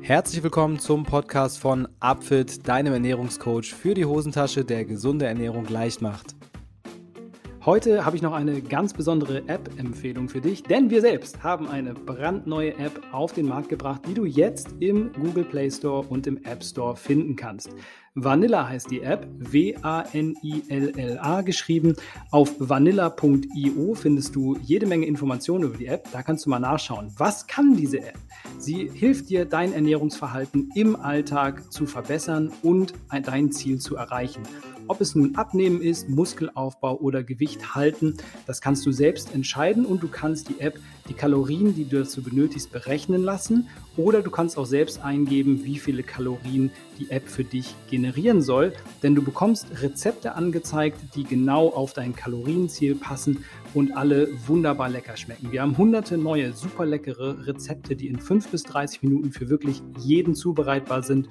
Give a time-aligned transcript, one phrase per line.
[0.00, 6.00] Herzlich willkommen zum Podcast von Upfit, deinem Ernährungscoach für die Hosentasche, der gesunde Ernährung leicht
[6.00, 6.37] macht.
[7.68, 11.92] Heute habe ich noch eine ganz besondere App-Empfehlung für dich, denn wir selbst haben eine
[11.92, 16.42] brandneue App auf den Markt gebracht, die du jetzt im Google Play Store und im
[16.44, 17.68] App Store finden kannst.
[18.14, 19.82] Vanilla heißt die App, W-A-N-I-L-L-A
[21.42, 21.94] geschrieben.
[22.30, 26.08] Auf vanilla.io findest du jede Menge Informationen über die App.
[26.10, 27.12] Da kannst du mal nachschauen.
[27.18, 28.16] Was kann diese App?
[28.58, 32.94] Sie hilft dir, dein Ernährungsverhalten im Alltag zu verbessern und
[33.26, 34.42] dein Ziel zu erreichen.
[34.88, 38.16] Ob es nun Abnehmen ist, Muskelaufbau oder Gewicht halten,
[38.46, 40.78] das kannst du selbst entscheiden und du kannst die App
[41.08, 43.68] die Kalorien, die du dazu benötigst, berechnen lassen.
[43.96, 48.72] Oder du kannst auch selbst eingeben, wie viele Kalorien die App für dich generieren soll,
[49.02, 55.16] denn du bekommst Rezepte angezeigt, die genau auf dein Kalorienziel passen und alle wunderbar lecker
[55.16, 55.52] schmecken.
[55.52, 59.82] Wir haben hunderte neue, super leckere Rezepte, die in 5 bis 30 Minuten für wirklich
[59.98, 61.28] jeden zubereitbar sind.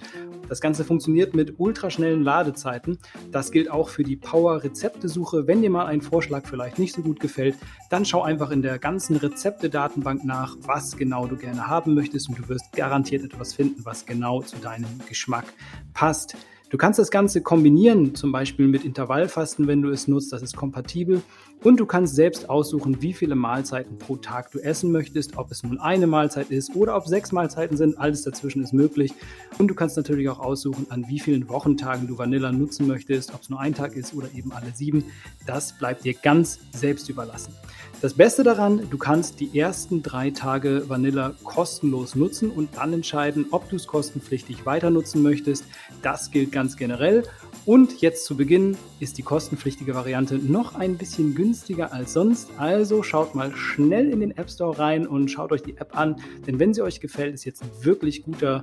[0.49, 2.99] Das Ganze funktioniert mit ultraschnellen Ladezeiten.
[3.31, 5.45] Das gilt auch für die Power-Rezeptesuche.
[5.45, 7.55] Wenn dir mal ein Vorschlag vielleicht nicht so gut gefällt,
[7.89, 12.39] dann schau einfach in der ganzen Rezepte-Datenbank nach, was genau du gerne haben möchtest und
[12.39, 15.45] du wirst garantiert etwas finden, was genau zu deinem Geschmack
[15.94, 16.38] passt.
[16.69, 20.57] Du kannst das Ganze kombinieren, zum Beispiel mit Intervallfasten, wenn du es nutzt, das ist
[20.57, 21.22] kompatibel.
[21.63, 25.63] Und du kannst selbst aussuchen, wie viele Mahlzeiten pro Tag du essen möchtest, ob es
[25.63, 29.13] nun eine Mahlzeit ist oder ob sechs Mahlzeiten sind, alles dazwischen ist möglich.
[29.58, 33.41] Und du kannst natürlich auch aussuchen, an wie vielen Wochentagen du Vanilla nutzen möchtest, ob
[33.41, 35.05] es nur ein Tag ist oder eben alle sieben.
[35.47, 37.53] Das bleibt dir ganz selbst überlassen.
[38.00, 43.48] Das Beste daran, du kannst die ersten drei Tage Vanilla kostenlos nutzen und dann entscheiden,
[43.50, 45.66] ob du es kostenpflichtig weiter nutzen möchtest.
[46.03, 47.23] Das gilt ganz generell.
[47.66, 52.52] Und jetzt zu Beginn ist die kostenpflichtige Variante noch ein bisschen günstiger als sonst.
[52.58, 56.18] Also schaut mal schnell in den App Store rein und schaut euch die App an.
[56.45, 58.62] Denn wenn sie euch gefällt, ist jetzt ein wirklich guter,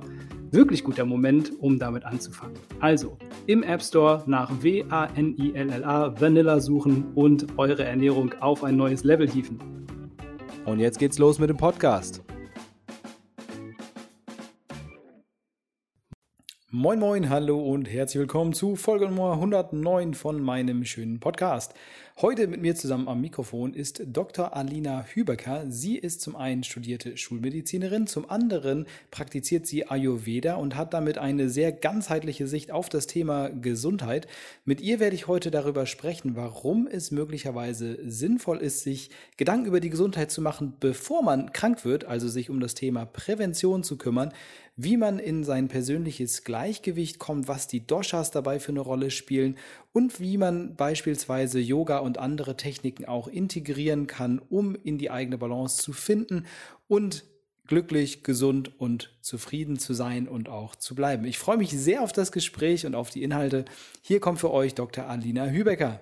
[0.55, 2.55] wirklich guter Moment, um damit anzufangen.
[2.79, 9.29] Also im App Store nach W-A-N-I-L-L-A Vanilla suchen und eure Ernährung auf ein neues Level
[9.29, 9.59] hieven.
[10.65, 12.23] Und jetzt geht's los mit dem Podcast.
[16.71, 21.73] Moin Moin, hallo und herzlich willkommen zu Folge Nummer 109 von meinem schönen Podcast.
[22.21, 24.55] Heute mit mir zusammen am Mikrofon ist Dr.
[24.55, 25.65] Alina Hübecker.
[25.67, 31.49] Sie ist zum einen studierte Schulmedizinerin, zum anderen praktiziert sie Ayurveda und hat damit eine
[31.49, 34.27] sehr ganzheitliche Sicht auf das Thema Gesundheit.
[34.63, 39.81] Mit ihr werde ich heute darüber sprechen, warum es möglicherweise sinnvoll ist, sich Gedanken über
[39.81, 43.97] die Gesundheit zu machen, bevor man krank wird, also sich um das Thema Prävention zu
[43.97, 44.31] kümmern,
[44.77, 49.57] wie man in sein persönliches Gleichgewicht kommt, was die Doshas dabei für eine Rolle spielen
[49.93, 55.37] und wie man beispielsweise Yoga und andere Techniken auch integrieren kann, um in die eigene
[55.37, 56.45] Balance zu finden
[56.87, 57.23] und
[57.67, 61.25] glücklich, gesund und zufrieden zu sein und auch zu bleiben.
[61.25, 63.65] Ich freue mich sehr auf das Gespräch und auf die Inhalte.
[64.01, 65.07] Hier kommt für euch Dr.
[65.07, 66.01] Alina Hübecker.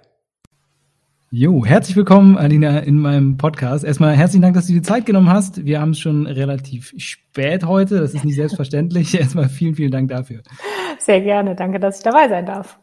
[1.36, 3.84] Jo, herzlich willkommen, Alina, in meinem Podcast.
[3.84, 5.66] Erstmal herzlichen Dank, dass du dir Zeit genommen hast.
[5.66, 8.02] Wir haben es schon relativ spät heute.
[8.02, 9.16] Das ist nicht selbstverständlich.
[9.20, 10.44] Erstmal vielen, vielen Dank dafür.
[11.00, 11.56] Sehr gerne.
[11.56, 12.78] Danke, dass ich dabei sein darf.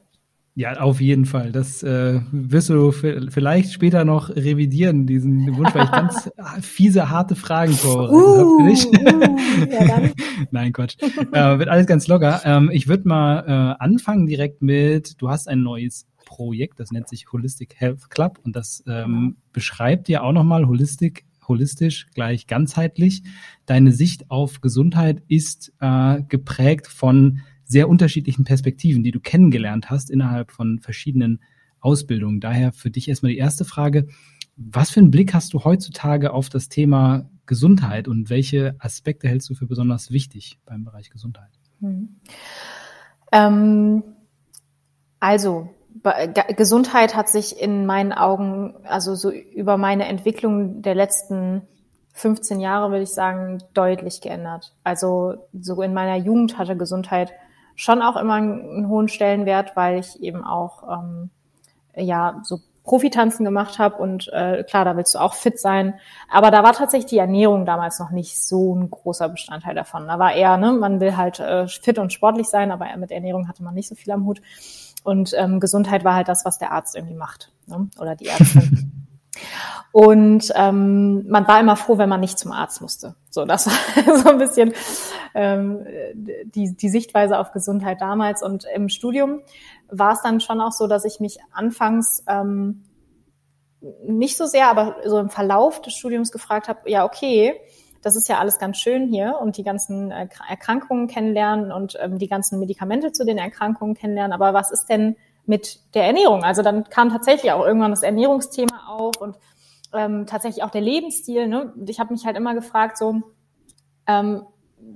[0.56, 1.52] Ja, auf jeden Fall.
[1.52, 6.28] Das äh, wirst du vielleicht später noch revidieren, diesen Wunsch, weil ich ganz
[6.60, 8.86] fiese, harte Fragen vorbereitet uh, habe für dich.
[8.88, 10.10] Uh, ja.
[10.50, 10.96] Nein, Quatsch.
[11.00, 12.40] Äh, wird alles ganz locker.
[12.44, 17.08] Ähm, ich würde mal äh, anfangen direkt mit, du hast ein neues Projekt, das nennt
[17.08, 23.24] sich Holistic Health Club und das ähm, beschreibt dir auch nochmal Holistic holistisch, gleich ganzheitlich.
[23.66, 30.08] Deine Sicht auf Gesundheit ist äh, geprägt von sehr unterschiedlichen Perspektiven, die du kennengelernt hast
[30.08, 31.40] innerhalb von verschiedenen
[31.80, 32.38] Ausbildungen.
[32.38, 34.06] Daher für dich erstmal die erste Frage.
[34.56, 39.50] Was für einen Blick hast du heutzutage auf das Thema Gesundheit und welche Aspekte hältst
[39.50, 41.50] du für besonders wichtig beim Bereich Gesundheit?
[41.80, 42.20] Hm.
[43.32, 44.04] Ähm,
[45.18, 45.70] also,
[46.56, 51.62] Gesundheit hat sich in meinen Augen, also so über meine Entwicklung der letzten
[52.12, 54.74] 15 Jahre, würde ich sagen, deutlich geändert.
[54.84, 57.32] Also so in meiner Jugend hatte Gesundheit
[57.76, 61.30] schon auch immer einen, hohen Stellenwert, weil ich eben auch ähm,
[61.94, 65.94] ja so Profitanzen gemacht habe und äh, klar, da willst du auch fit sein.
[66.30, 70.08] Aber da war tatsächlich die Ernährung damals noch nicht so ein großer Bestandteil davon.
[70.08, 73.48] Da war eher, ne, man will halt äh, fit und sportlich sein, aber mit Ernährung
[73.48, 74.40] hatte man nicht so viel am Hut.
[75.02, 77.52] Und ähm, Gesundheit war halt das, was der Arzt irgendwie macht.
[77.66, 77.88] Ne?
[77.98, 78.92] Oder die Ärztin.
[79.92, 83.16] Und ähm, man war immer froh, wenn man nicht zum Arzt musste.
[83.30, 84.72] So, das war so ein bisschen
[85.34, 88.42] ähm, die, die Sichtweise auf Gesundheit damals.
[88.42, 89.40] Und im Studium
[89.88, 92.84] war es dann schon auch so, dass ich mich anfangs ähm,
[94.06, 97.54] nicht so sehr, aber so im Verlauf des Studiums gefragt habe, ja, okay,
[98.02, 102.18] das ist ja alles ganz schön hier und die ganzen äh, Erkrankungen kennenlernen und ähm,
[102.18, 104.32] die ganzen Medikamente zu den Erkrankungen kennenlernen.
[104.32, 105.16] Aber was ist denn
[105.46, 106.42] mit der Ernährung?
[106.44, 109.36] Also dann kam tatsächlich auch irgendwann das Ernährungsthema auf und
[109.92, 111.46] ähm, tatsächlich auch der Lebensstil.
[111.46, 111.74] Ne?
[111.86, 113.22] Ich habe mich halt immer gefragt, so,
[114.06, 114.46] ähm,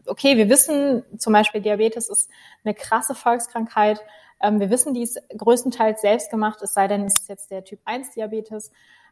[0.07, 2.31] okay, wir wissen zum Beispiel, Diabetes ist
[2.65, 4.01] eine krasse Volkskrankheit.
[4.41, 7.65] Ähm, wir wissen, die ist größtenteils selbst gemacht, es sei denn, es ist jetzt der
[7.65, 8.71] Typ 1 Diabetes.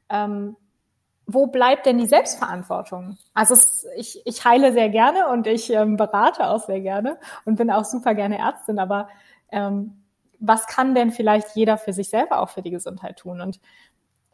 [0.09, 0.57] Ähm,
[1.27, 3.17] wo bleibt denn die Selbstverantwortung?
[3.35, 7.57] Also es, ich, ich heile sehr gerne und ich ähm, berate auch sehr gerne und
[7.57, 9.09] bin auch super gerne Ärztin, aber
[9.51, 10.03] ähm,
[10.41, 13.41] was kann denn vielleicht jeder für sich selber auch für die Gesundheit tun?
[13.41, 13.61] Und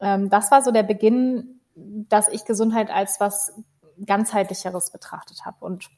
[0.00, 3.62] ähm, das war so der Beginn, dass ich Gesundheit als was
[4.05, 5.64] ganzheitlicheres betrachtet habe.
[5.64, 5.91] Und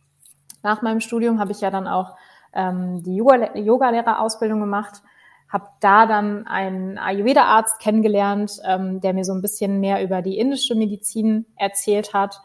[0.62, 2.16] nach meinem Studium habe ich ja dann auch
[2.52, 5.02] ähm, die Yoga-Lehrerausbildung gemacht,
[5.50, 10.38] habe da dann einen Ayurveda-Arzt kennengelernt, ähm, der mir so ein bisschen mehr über die
[10.38, 12.40] indische Medizin erzählt hat.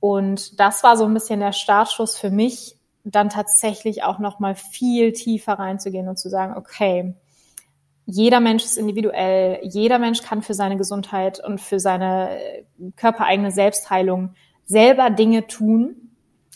[0.00, 4.56] Und das war so ein bisschen der Startschuss für mich, dann tatsächlich auch noch mal
[4.56, 7.14] viel tiefer reinzugehen und zu sagen, okay,
[8.04, 12.38] jeder Mensch ist individuell, jeder Mensch kann für seine Gesundheit und für seine
[12.96, 14.34] körpereigene Selbstheilung
[14.64, 16.10] selber Dinge tun,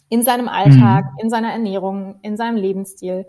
[0.09, 1.19] in seinem Alltag, mhm.
[1.23, 3.27] in seiner Ernährung, in seinem Lebensstil.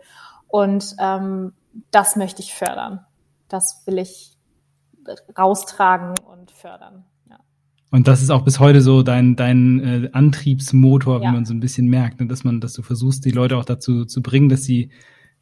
[0.47, 1.53] Und ähm,
[1.91, 2.99] das möchte ich fördern.
[3.47, 4.37] Das will ich
[5.37, 7.05] raustragen und fördern.
[7.29, 7.39] Ja.
[7.91, 11.29] Und das ist auch bis heute so dein, dein äh, Antriebsmotor, ja.
[11.29, 12.27] wie man so ein bisschen merkt, ne?
[12.27, 14.91] dass man, dass du versuchst, die Leute auch dazu zu bringen, dass sie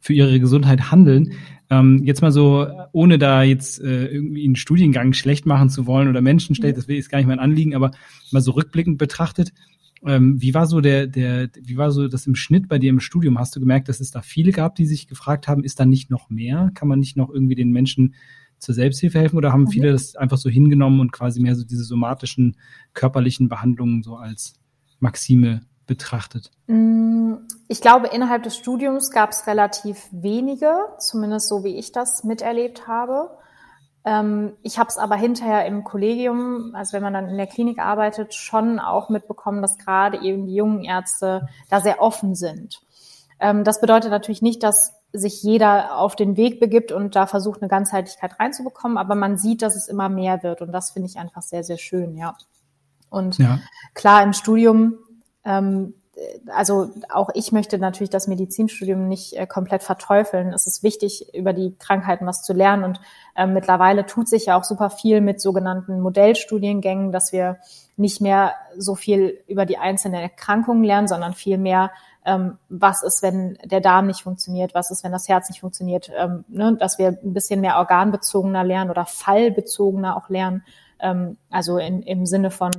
[0.00, 1.34] für ihre Gesundheit handeln.
[1.68, 6.08] Ähm, jetzt mal so, ohne da jetzt äh, irgendwie einen Studiengang schlecht machen zu wollen
[6.08, 7.90] oder Menschen schlecht, das will jetzt gar nicht mein Anliegen, aber
[8.32, 9.52] mal so rückblickend betrachtet,
[10.06, 13.00] ähm, wie war so der, der, wie war so das im Schnitt bei dir im
[13.00, 13.38] Studium?
[13.38, 16.10] Hast du gemerkt, dass es da viele gab, die sich gefragt haben, ist da nicht
[16.10, 16.70] noch mehr?
[16.74, 18.14] Kann man nicht noch irgendwie den Menschen
[18.58, 19.70] zur Selbsthilfe helfen oder haben mhm.
[19.70, 22.56] viele das einfach so hingenommen und quasi mehr so diese somatischen,
[22.94, 24.54] körperlichen Behandlungen so als
[25.00, 26.50] Maxime betrachtet?
[26.66, 27.34] Mm,
[27.68, 32.86] ich glaube, innerhalb des Studiums gab es relativ wenige, zumindest so wie ich das miterlebt
[32.86, 33.30] habe.
[34.04, 37.78] Ähm, ich habe es aber hinterher im Kollegium, also wenn man dann in der Klinik
[37.78, 42.80] arbeitet, schon auch mitbekommen, dass gerade eben die jungen Ärzte da sehr offen sind.
[43.40, 47.60] Ähm, das bedeutet natürlich nicht, dass sich jeder auf den Weg begibt und da versucht,
[47.60, 51.18] eine Ganzheitlichkeit reinzubekommen, aber man sieht, dass es immer mehr wird und das finde ich
[51.18, 52.36] einfach sehr, sehr schön, ja.
[53.10, 53.58] Und ja.
[53.92, 54.98] klar, im Studium
[55.44, 55.94] ähm,
[56.48, 60.52] also auch ich möchte natürlich das Medizinstudium nicht äh, komplett verteufeln.
[60.52, 62.84] Es ist wichtig, über die Krankheiten was zu lernen.
[62.84, 63.00] Und
[63.36, 67.58] äh, mittlerweile tut sich ja auch super viel mit sogenannten Modellstudiengängen, dass wir
[67.96, 71.90] nicht mehr so viel über die einzelnen Erkrankungen lernen, sondern viel mehr,
[72.24, 76.10] ähm, was ist, wenn der Darm nicht funktioniert, was ist, wenn das Herz nicht funktioniert,
[76.16, 76.76] ähm, ne?
[76.78, 80.64] dass wir ein bisschen mehr organbezogener lernen oder fallbezogener auch lernen.
[80.98, 82.70] Ähm, also in, im Sinne von,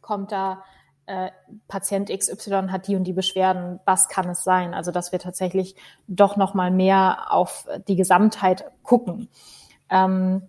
[0.00, 0.62] kommt da
[1.06, 1.30] äh,
[1.68, 4.74] Patient XY hat die und die Beschwerden, was kann es sein?
[4.74, 5.74] Also dass wir tatsächlich
[6.06, 9.28] doch noch mal mehr auf die Gesamtheit gucken.
[9.90, 10.48] Ähm,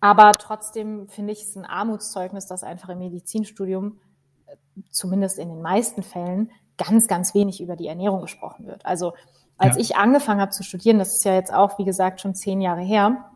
[0.00, 4.00] aber trotzdem finde ich es ein Armutszeugnis, dass einfach im Medizinstudium,
[4.46, 4.56] äh,
[4.90, 8.84] zumindest in den meisten Fällen, ganz, ganz wenig über die Ernährung gesprochen wird.
[8.84, 9.12] Also
[9.56, 9.82] als ja.
[9.82, 12.80] ich angefangen habe zu studieren, das ist ja jetzt auch, wie gesagt, schon zehn Jahre
[12.80, 13.30] her,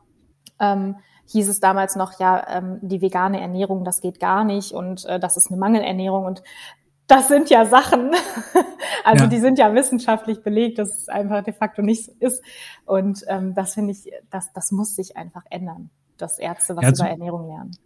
[0.58, 5.04] ähm, hieß es damals noch, ja, ähm, die vegane Ernährung, das geht gar nicht und
[5.06, 6.42] äh, das ist eine Mangelernährung und
[7.06, 8.12] das sind ja Sachen,
[9.04, 9.30] also ja.
[9.30, 12.42] die sind ja wissenschaftlich belegt, dass es einfach de facto nicht so ist.
[12.84, 16.90] Und ähm, das finde ich, das, das muss sich einfach ändern, dass Ärzte was ja,
[16.90, 17.76] über Ernährung lernen.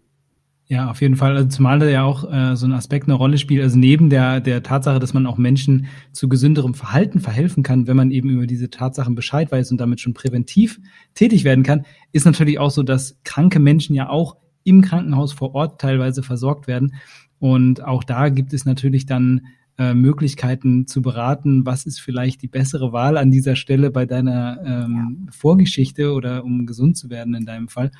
[0.71, 1.37] Ja, auf jeden Fall.
[1.37, 3.61] Also zumal da ja auch äh, so ein Aspekt eine Rolle spielt.
[3.61, 7.97] Also neben der, der Tatsache, dass man auch Menschen zu gesünderem Verhalten verhelfen kann, wenn
[7.97, 10.79] man eben über diese Tatsachen Bescheid weiß und damit schon präventiv
[11.15, 15.57] tätig werden kann, ist natürlich auch so, dass kranke Menschen ja auch im Krankenhaus vor
[15.57, 16.95] Ort teilweise versorgt werden.
[17.41, 19.41] Und auch da gibt es natürlich dann
[19.77, 24.61] äh, Möglichkeiten zu beraten, was ist vielleicht die bessere Wahl an dieser Stelle bei deiner
[24.65, 25.33] ähm, ja.
[25.33, 27.91] Vorgeschichte oder um gesund zu werden in deinem Fall.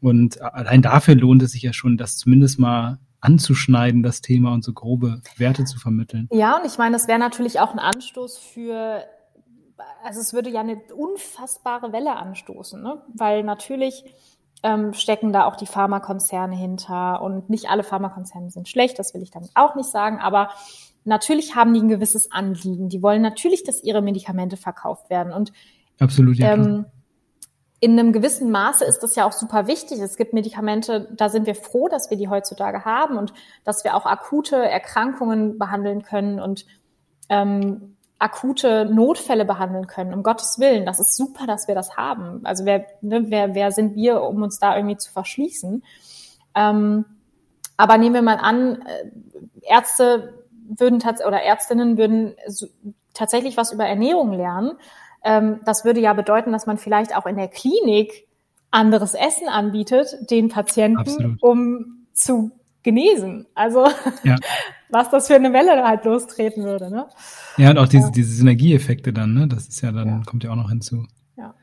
[0.00, 4.64] Und allein dafür lohnt es sich ja schon, das zumindest mal anzuschneiden, das Thema und
[4.64, 6.28] so grobe Werte zu vermitteln.
[6.32, 9.04] Ja, und ich meine, das wäre natürlich auch ein Anstoß für,
[10.02, 13.02] also es würde ja eine unfassbare Welle anstoßen, ne?
[13.14, 14.04] weil natürlich
[14.62, 19.22] ähm, stecken da auch die Pharmakonzerne hinter und nicht alle Pharmakonzerne sind schlecht, das will
[19.22, 20.50] ich damit auch nicht sagen, aber
[21.04, 22.88] natürlich haben die ein gewisses Anliegen.
[22.88, 25.52] Die wollen natürlich, dass ihre Medikamente verkauft werden und
[25.98, 26.54] Absolut, ja.
[26.54, 26.86] Ähm,
[27.80, 30.00] in einem gewissen Maße ist das ja auch super wichtig.
[30.00, 33.32] Es gibt Medikamente, da sind wir froh, dass wir die heutzutage haben und
[33.64, 36.66] dass wir auch akute Erkrankungen behandeln können und
[37.30, 40.12] ähm, akute Notfälle behandeln können.
[40.12, 42.44] Um Gottes Willen, das ist super, dass wir das haben.
[42.44, 45.82] Also wer, ne, wer, wer sind wir, um uns da irgendwie zu verschließen?
[46.54, 47.06] Ähm,
[47.78, 49.10] aber nehmen wir mal an, äh,
[49.62, 52.36] Ärzte würden oder Ärztinnen würden
[53.14, 54.72] tatsächlich was über Ernährung lernen.
[55.24, 58.26] Ähm, das würde ja bedeuten, dass man vielleicht auch in der Klinik
[58.70, 61.42] anderes Essen anbietet, den Patienten, Absolut.
[61.42, 63.46] um zu genesen.
[63.54, 63.86] Also
[64.24, 64.36] ja.
[64.90, 66.90] was das für eine Welle halt lostreten würde.
[66.90, 67.06] Ne?
[67.56, 69.48] Ja, und auch diese, diese Synergieeffekte dann, ne?
[69.48, 70.22] Das ist ja dann, ja.
[70.24, 71.06] kommt ja auch noch hinzu.
[71.36, 71.54] Ja.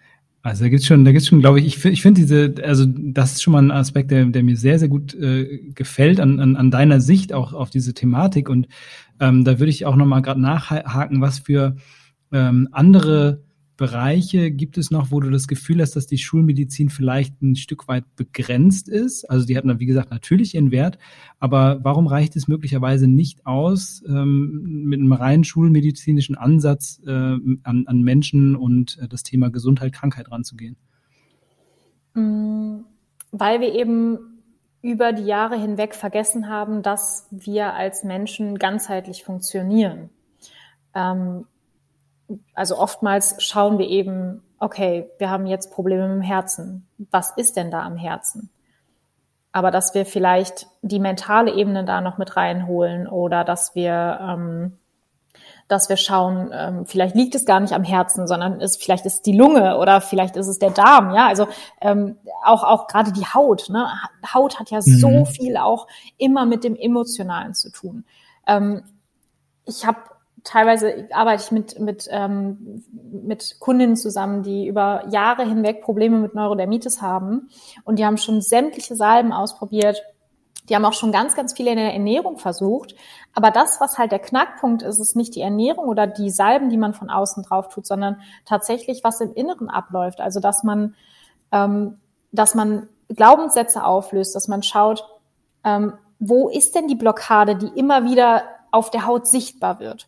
[0.43, 2.85] Also da gibt's schon, da gibt's schon, glaube ich, ich finde ich finde diese, also
[2.87, 6.39] das ist schon mal ein Aspekt, der, der mir sehr, sehr gut äh, gefällt an,
[6.39, 8.49] an, an deiner Sicht auch auf diese Thematik.
[8.49, 8.67] Und
[9.19, 11.75] ähm, da würde ich auch nochmal gerade nachhaken, was für
[12.31, 13.43] ähm, andere
[13.77, 17.87] Bereiche gibt es noch, wo du das Gefühl hast, dass die Schulmedizin vielleicht ein Stück
[17.87, 19.29] weit begrenzt ist?
[19.29, 20.97] Also die hat, wie gesagt, natürlich ihren Wert,
[21.39, 27.59] aber warum reicht es möglicherweise nicht aus, ähm, mit einem rein schulmedizinischen Ansatz äh, an,
[27.63, 30.75] an, Menschen und äh, das Thema Gesundheit, Krankheit ranzugehen?
[32.15, 32.79] Mm,
[33.31, 34.17] weil wir eben
[34.81, 40.09] über die Jahre hinweg vergessen haben, dass wir als Menschen ganzheitlich funktionieren.
[40.95, 41.45] Ähm,
[42.53, 46.87] also oftmals schauen wir eben, okay, wir haben jetzt Probleme mit dem Herzen.
[47.11, 48.49] Was ist denn da am Herzen?
[49.51, 54.77] Aber dass wir vielleicht die mentale Ebene da noch mit reinholen oder dass wir, ähm,
[55.67, 59.15] dass wir schauen, ähm, vielleicht liegt es gar nicht am Herzen, sondern ist, vielleicht ist
[59.15, 61.27] es die Lunge oder vielleicht ist es der Darm, ja.
[61.27, 61.47] Also
[61.81, 63.87] ähm, auch, auch gerade die Haut, ne?
[64.33, 64.97] Haut hat ja mhm.
[64.97, 68.05] so viel auch immer mit dem Emotionalen zu tun.
[68.45, 68.83] Ähm,
[69.65, 69.99] ich habe
[70.47, 76.35] teilweise arbeite ich mit, mit, ähm, mit Kundinnen zusammen, die über Jahre hinweg Probleme mit
[76.35, 77.49] Neurodermitis haben.
[77.83, 80.01] Und die haben schon sämtliche Salben ausprobiert.
[80.69, 82.95] Die haben auch schon ganz, ganz viele in der Ernährung versucht.
[83.33, 86.77] Aber das, was halt der Knackpunkt ist, ist nicht die Ernährung oder die Salben, die
[86.77, 90.21] man von außen drauf tut, sondern tatsächlich, was im Inneren abläuft.
[90.21, 90.95] Also, dass man,
[91.51, 91.97] ähm,
[92.31, 95.05] dass man Glaubenssätze auflöst, dass man schaut,
[95.65, 100.07] ähm, wo ist denn die Blockade, die immer wieder auf der Haut sichtbar wird?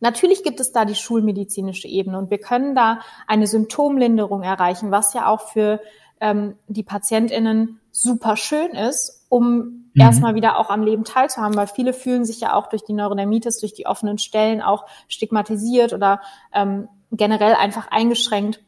[0.00, 5.14] Natürlich gibt es da die schulmedizinische Ebene und wir können da eine Symptomlinderung erreichen, was
[5.14, 5.80] ja auch für
[6.20, 10.00] ähm, die PatientInnen super schön ist, um mhm.
[10.00, 13.60] erstmal wieder auch am Leben teilzuhaben, weil viele fühlen sich ja auch durch die Neurodermitis,
[13.60, 16.20] durch die offenen Stellen auch stigmatisiert oder
[16.52, 18.60] ähm, generell einfach eingeschränkt.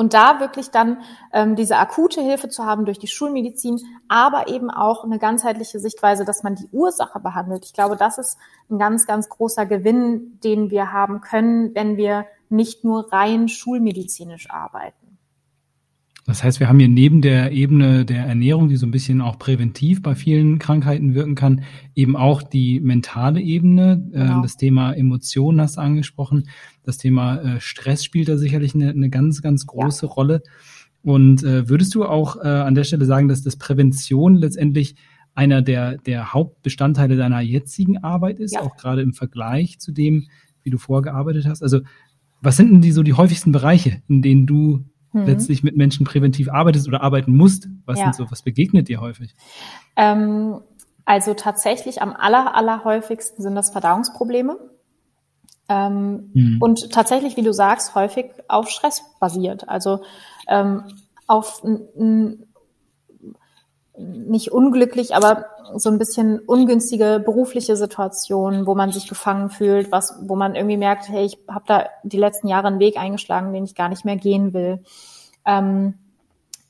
[0.00, 3.78] Und da wirklich dann ähm, diese akute Hilfe zu haben durch die Schulmedizin,
[4.08, 7.66] aber eben auch eine ganzheitliche Sichtweise, dass man die Ursache behandelt.
[7.66, 8.38] Ich glaube, das ist
[8.70, 14.48] ein ganz, ganz großer Gewinn, den wir haben können, wenn wir nicht nur rein schulmedizinisch
[14.48, 14.99] arbeiten.
[16.30, 19.36] Das heißt, wir haben hier neben der Ebene der Ernährung, die so ein bisschen auch
[19.36, 21.62] präventiv bei vielen Krankheiten wirken kann,
[21.96, 24.08] eben auch die mentale Ebene.
[24.12, 24.42] Äh, genau.
[24.42, 26.48] das Thema Emotionen hast du angesprochen.
[26.84, 30.12] Das Thema äh, Stress spielt da sicherlich eine, eine ganz, ganz große ja.
[30.12, 30.42] Rolle.
[31.02, 34.94] Und äh, würdest du auch äh, an der Stelle sagen, dass das Prävention letztendlich
[35.34, 38.60] einer der, der Hauptbestandteile deiner jetzigen Arbeit ist, ja.
[38.60, 40.28] auch gerade im Vergleich zu dem,
[40.62, 41.64] wie du vorgearbeitet hast?
[41.64, 41.80] Also
[42.40, 45.26] was sind denn die so die häufigsten Bereiche, in denen du hm.
[45.26, 47.68] letztlich mit Menschen präventiv arbeitest oder arbeiten musst?
[47.86, 48.04] Was ja.
[48.04, 49.34] sind so, was begegnet dir häufig?
[49.96, 50.60] Ähm,
[51.04, 54.58] also tatsächlich am aller, aller häufigsten sind das Verdauungsprobleme.
[55.68, 56.56] Ähm, hm.
[56.60, 59.68] Und tatsächlich, wie du sagst, häufig auf Stress basiert.
[59.68, 60.02] Also
[60.48, 60.84] ähm,
[61.26, 61.62] auf
[64.00, 70.16] nicht unglücklich, aber so ein bisschen ungünstige berufliche Situationen, wo man sich gefangen fühlt, was,
[70.22, 73.64] wo man irgendwie merkt, hey, ich habe da die letzten Jahre einen Weg eingeschlagen, den
[73.64, 74.82] ich gar nicht mehr gehen will.
[75.44, 75.94] Ähm,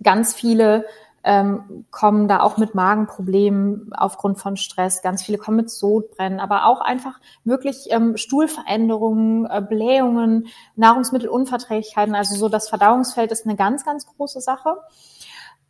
[0.03, 0.85] ganz viele
[1.23, 5.03] ähm, kommen da auch mit Magenproblemen aufgrund von Stress.
[5.03, 12.15] Ganz viele kommen mit Sodbrennen, aber auch einfach wirklich ähm, Stuhlveränderungen, äh, Blähungen, Nahrungsmittelunverträglichkeiten.
[12.15, 14.77] Also so das Verdauungsfeld ist eine ganz, ganz große Sache.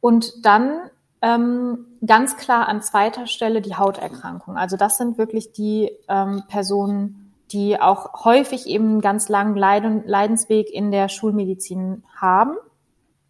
[0.01, 0.91] Und dann
[1.23, 4.57] ähm, ganz klar an zweiter Stelle die Hauterkrankung.
[4.57, 10.07] Also das sind wirklich die ähm, Personen, die auch häufig eben einen ganz langen Leiden,
[10.07, 12.57] Leidensweg in der Schulmedizin haben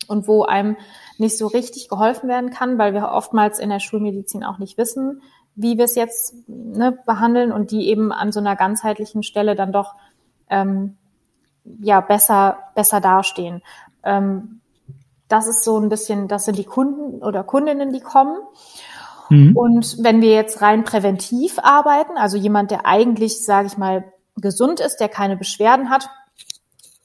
[0.07, 0.77] und wo einem
[1.19, 5.23] nicht so richtig geholfen werden kann, weil wir oftmals in der Schulmedizin auch nicht wissen,
[5.55, 9.73] wie wir es jetzt ne, behandeln und die eben an so einer ganzheitlichen Stelle dann
[9.73, 9.95] doch
[10.49, 10.97] ähm,
[11.81, 13.63] ja besser besser dastehen.
[14.03, 14.61] Ähm,
[15.31, 18.37] das ist so ein bisschen, das sind die Kunden oder Kundinnen, die kommen.
[19.31, 19.57] Mhm.
[19.57, 24.81] Und wenn wir jetzt rein präventiv arbeiten, also jemand, der eigentlich, sage ich mal, gesund
[24.81, 26.11] ist, der keine Beschwerden hat,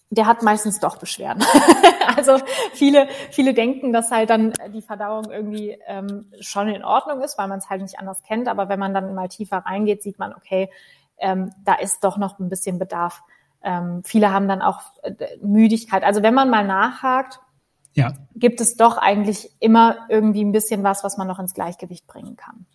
[0.09, 1.43] der hat meistens doch Beschwerden.
[2.15, 2.39] also
[2.73, 7.47] viele, viele denken, dass halt dann die Verdauung irgendwie ähm, schon in Ordnung ist, weil
[7.47, 8.47] man es halt nicht anders kennt.
[8.47, 10.71] Aber wenn man dann mal tiefer reingeht, sieht man, okay,
[11.17, 13.21] ähm, da ist doch noch ein bisschen Bedarf.
[13.61, 16.03] Ähm, viele haben dann auch äh, Müdigkeit.
[16.03, 17.39] Also wenn man mal nachhakt,
[17.95, 18.13] ja.
[18.35, 22.35] gibt es doch eigentlich immer irgendwie ein bisschen was, was man noch ins Gleichgewicht bringen
[22.35, 22.65] kann.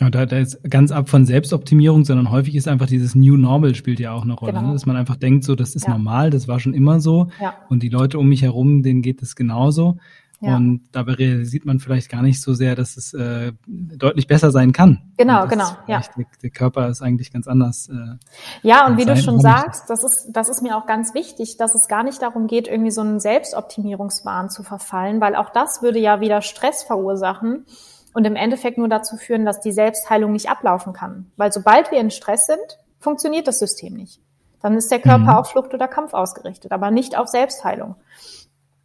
[0.00, 3.74] Ja, da, da ist ganz ab von Selbstoptimierung, sondern häufig ist einfach dieses New Normal
[3.74, 4.68] spielt ja auch eine Rolle, genau.
[4.68, 4.72] ne?
[4.72, 5.92] dass man einfach denkt, so das ist ja.
[5.92, 7.54] normal, das war schon immer so ja.
[7.68, 9.98] und die Leute um mich herum, denen geht es genauso.
[10.42, 10.56] Ja.
[10.56, 14.72] Und dabei realisiert man vielleicht gar nicht so sehr, dass es äh, deutlich besser sein
[14.72, 15.12] kann.
[15.18, 15.68] Genau, genau.
[15.86, 16.00] Ja.
[16.16, 17.90] Der, der, Körper ist eigentlich ganz anders.
[17.90, 18.16] Äh,
[18.62, 19.16] ja, und wie sein.
[19.16, 22.22] du schon sagst, das ist, das ist mir auch ganz wichtig, dass es gar nicht
[22.22, 26.84] darum geht, irgendwie so einen Selbstoptimierungswahn zu verfallen, weil auch das würde ja wieder Stress
[26.84, 27.66] verursachen
[28.14, 31.30] und im Endeffekt nur dazu führen, dass die Selbstheilung nicht ablaufen kann.
[31.36, 34.20] Weil sobald wir in Stress sind, funktioniert das System nicht.
[34.62, 35.28] Dann ist der Körper mhm.
[35.28, 37.96] auf Flucht oder Kampf ausgerichtet, aber nicht auf Selbstheilung.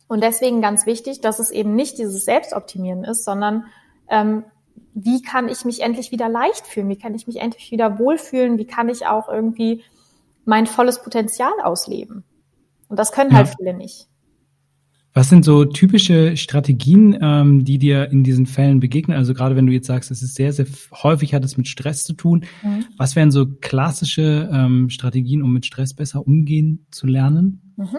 [0.07, 3.65] Und deswegen ganz wichtig, dass es eben nicht dieses Selbstoptimieren ist, sondern
[4.09, 4.43] ähm,
[4.93, 6.89] wie kann ich mich endlich wieder leicht fühlen?
[6.89, 8.57] Wie kann ich mich endlich wieder wohlfühlen?
[8.57, 9.83] Wie kann ich auch irgendwie
[10.45, 12.23] mein volles Potenzial ausleben?
[12.87, 13.53] Und das können halt ja.
[13.57, 14.07] viele nicht.
[15.13, 19.17] Was sind so typische Strategien, ähm, die dir in diesen Fällen begegnen?
[19.17, 22.03] Also gerade wenn du jetzt sagst, es ist sehr, sehr häufig hat es mit Stress
[22.03, 22.43] zu tun.
[22.61, 22.85] Mhm.
[22.97, 27.73] Was wären so klassische ähm, Strategien, um mit Stress besser umgehen zu lernen?
[27.77, 27.97] Mhm.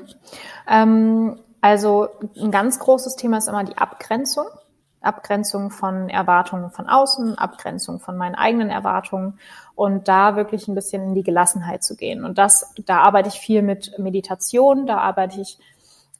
[0.69, 4.47] Ähm, also ein ganz großes Thema ist immer die Abgrenzung.
[5.01, 9.39] Abgrenzung von Erwartungen von außen, Abgrenzung von meinen eigenen Erwartungen
[9.75, 12.25] und da wirklich ein bisschen in die Gelassenheit zu gehen.
[12.25, 15.59] Und das, da arbeite ich viel mit Meditation, da arbeite ich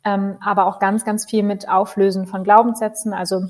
[0.05, 3.13] ähm, aber auch ganz, ganz viel mit Auflösen von Glaubenssätzen.
[3.13, 3.49] Also,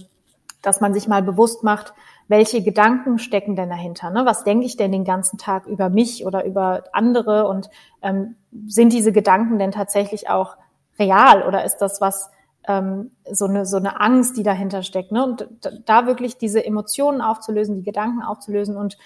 [0.62, 1.92] dass man sich mal bewusst macht,
[2.28, 4.10] welche Gedanken stecken denn dahinter?
[4.10, 4.24] Ne?
[4.24, 7.46] Was denke ich denn den ganzen Tag über mich oder über andere?
[7.46, 7.68] Und
[8.02, 10.56] ähm, sind diese Gedanken denn tatsächlich auch
[10.98, 12.30] real oder ist das was
[12.66, 15.12] ähm, so eine so eine Angst, die dahinter steckt?
[15.12, 15.24] Ne?
[15.24, 15.48] Und
[15.84, 18.98] da wirklich diese Emotionen aufzulösen, die Gedanken aufzulösen und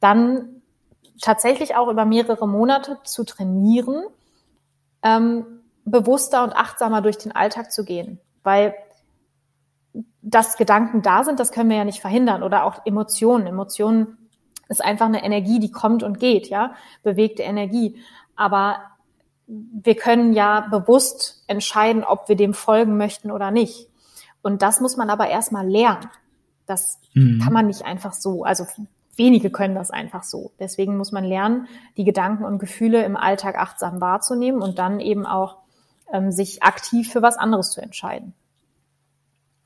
[0.00, 0.62] dann
[1.20, 4.04] tatsächlich auch über mehrere Monate zu trainieren,
[5.02, 5.46] ähm,
[5.84, 8.74] bewusster und achtsamer durch den Alltag zu gehen, weil
[10.20, 13.46] dass Gedanken da sind, das können wir ja nicht verhindern oder auch Emotionen.
[13.46, 14.18] Emotionen
[14.68, 17.96] ist einfach eine Energie, die kommt und geht, ja, bewegte Energie.
[18.34, 18.78] Aber
[19.46, 23.88] wir können ja bewusst entscheiden, ob wir dem folgen möchten oder nicht.
[24.42, 26.08] Und das muss man aber erstmal lernen.
[26.66, 27.40] Das mhm.
[27.42, 28.44] kann man nicht einfach so.
[28.44, 28.66] Also
[29.16, 30.52] wenige können das einfach so.
[30.58, 35.26] Deswegen muss man lernen, die Gedanken und Gefühle im Alltag achtsam wahrzunehmen und dann eben
[35.26, 35.58] auch
[36.12, 38.34] ähm, sich aktiv für was anderes zu entscheiden.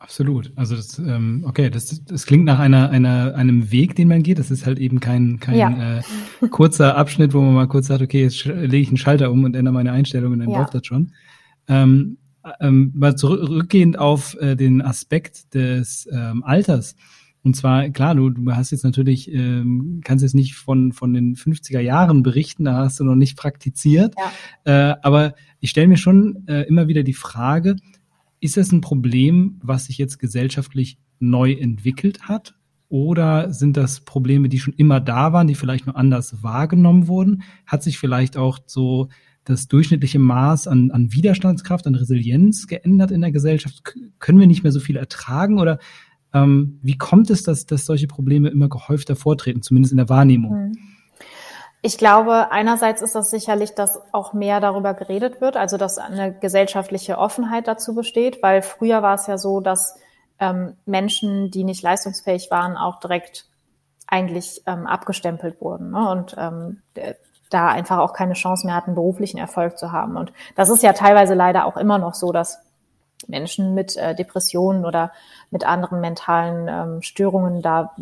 [0.00, 0.50] Absolut.
[0.56, 4.38] Also das, ähm, okay, das, das klingt nach einer, einer, einem Weg, den man geht.
[4.38, 5.98] Das ist halt eben kein, kein ja.
[5.98, 9.44] äh, kurzer Abschnitt, wo man mal kurz sagt, okay, jetzt lege ich einen Schalter um
[9.44, 10.58] und ändere meine Einstellung und dann ja.
[10.58, 11.12] läuft das schon.
[11.68, 12.16] Ähm,
[12.60, 16.96] ähm, mal zurückgehend auf äh, den Aspekt des ähm, Alters.
[17.42, 21.36] Und zwar, klar, du, du hast jetzt natürlich, ähm, kannst jetzt nicht von, von den
[21.36, 24.14] 50er Jahren berichten, da hast du noch nicht praktiziert.
[24.64, 24.92] Ja.
[24.92, 27.76] Äh, aber ich stelle mir schon äh, immer wieder die Frage,
[28.40, 32.54] ist das ein Problem, was sich jetzt gesellschaftlich neu entwickelt hat?
[32.88, 37.42] Oder sind das Probleme, die schon immer da waren, die vielleicht nur anders wahrgenommen wurden?
[37.64, 39.08] Hat sich vielleicht auch so
[39.44, 43.84] das durchschnittliche Maß an, an Widerstandskraft, an Resilienz geändert in der Gesellschaft?
[44.18, 45.60] Können wir nicht mehr so viel ertragen?
[45.60, 45.78] Oder
[46.34, 50.52] ähm, wie kommt es, dass, dass solche Probleme immer gehäufter vortreten, zumindest in der Wahrnehmung?
[50.52, 50.72] Hm.
[51.82, 56.32] Ich glaube, einerseits ist das sicherlich, dass auch mehr darüber geredet wird, also dass eine
[56.32, 59.98] gesellschaftliche Offenheit dazu besteht, weil früher war es ja so, dass
[60.38, 63.46] ähm, Menschen, die nicht leistungsfähig waren, auch direkt
[64.06, 66.10] eigentlich ähm, abgestempelt wurden ne?
[66.10, 66.82] und ähm,
[67.48, 70.16] da einfach auch keine Chance mehr hatten, beruflichen Erfolg zu haben.
[70.16, 72.58] Und das ist ja teilweise leider auch immer noch so, dass
[73.26, 75.12] Menschen mit äh, Depressionen oder
[75.50, 77.94] mit anderen mentalen ähm, Störungen da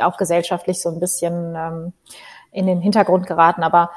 [0.00, 1.92] auch gesellschaftlich so ein bisschen ähm,
[2.56, 3.62] in den Hintergrund geraten.
[3.62, 3.90] Aber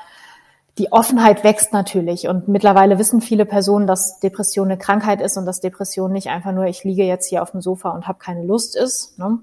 [0.78, 5.46] die Offenheit wächst natürlich und mittlerweile wissen viele Personen, dass Depression eine Krankheit ist und
[5.46, 8.44] dass Depression nicht einfach nur, ich liege jetzt hier auf dem Sofa und habe keine
[8.44, 9.18] Lust ist.
[9.18, 9.40] Ne?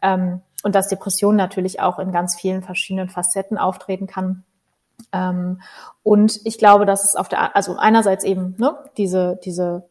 [0.00, 4.44] Ähm, und dass Depression natürlich auch in ganz vielen verschiedenen Facetten auftreten kann.
[5.12, 5.60] Ähm,
[6.02, 9.84] und ich glaube, dass es auf der, also einerseits eben ne, diese, diese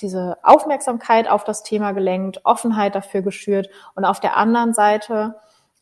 [0.00, 5.36] diese Aufmerksamkeit auf das Thema gelenkt, Offenheit dafür geschürt und auf der anderen Seite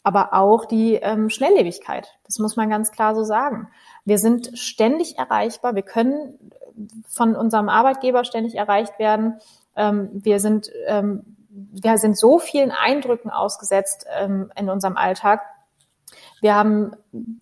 [0.05, 2.17] aber auch die ähm, Schnelllebigkeit.
[2.25, 3.69] Das muss man ganz klar so sagen.
[4.05, 5.75] Wir sind ständig erreichbar.
[5.75, 6.39] Wir können
[7.09, 9.41] von unserem Arbeitgeber ständig erreicht werden.
[9.75, 15.41] Ähm, wir sind ähm, wir sind so vielen Eindrücken ausgesetzt ähm, in unserem Alltag,
[16.45, 16.93] wir haben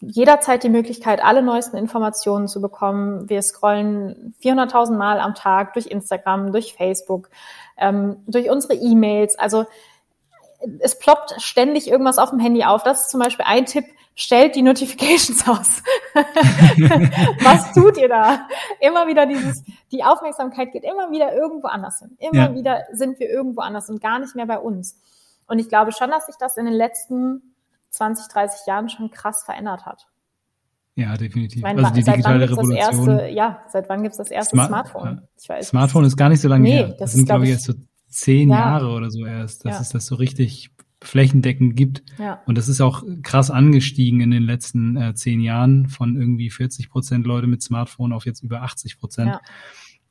[0.01, 3.29] jederzeit die Möglichkeit, alle neuesten Informationen zu bekommen.
[3.29, 7.29] Wir scrollen 400.000 Mal am Tag durch Instagram, durch Facebook,
[7.77, 9.37] ähm, durch unsere E-Mails.
[9.37, 9.67] Also
[10.81, 12.83] es ploppt ständig irgendwas auf dem Handy auf.
[12.83, 13.85] Das ist zum Beispiel ein Tipp.
[14.15, 15.83] Stellt die Notifications aus.
[17.43, 18.47] Was tut ihr da?
[18.79, 22.11] Immer wieder dieses, die Aufmerksamkeit geht immer wieder irgendwo anders hin.
[22.19, 22.55] Immer ja.
[22.55, 25.01] wieder sind wir irgendwo anders und gar nicht mehr bei uns.
[25.47, 27.55] Und ich glaube schon, dass sich das in den letzten
[27.89, 30.07] 20, 30 Jahren schon krass verändert hat.
[30.95, 31.59] Ja, definitiv.
[31.59, 32.77] Ich meine, also die digitale Revolution.
[32.77, 35.23] Erste, ja, seit wann gibt es das erste Smart Smartphone?
[35.41, 35.69] Ich weiß.
[35.69, 36.89] Smartphone ist gar nicht so lange nee, her.
[36.89, 37.73] Das, das sind, glaube ich, jetzt so
[38.13, 38.59] zehn ja.
[38.59, 39.81] Jahre oder so erst, dass ja.
[39.81, 40.71] es das so richtig
[41.03, 42.03] flächendeckend gibt.
[42.19, 42.41] Ja.
[42.47, 46.91] Und das ist auch krass angestiegen in den letzten äh, zehn Jahren von irgendwie 40
[46.91, 49.31] Prozent Leute mit Smartphone auf jetzt über 80 Prozent.
[49.31, 49.41] Ja.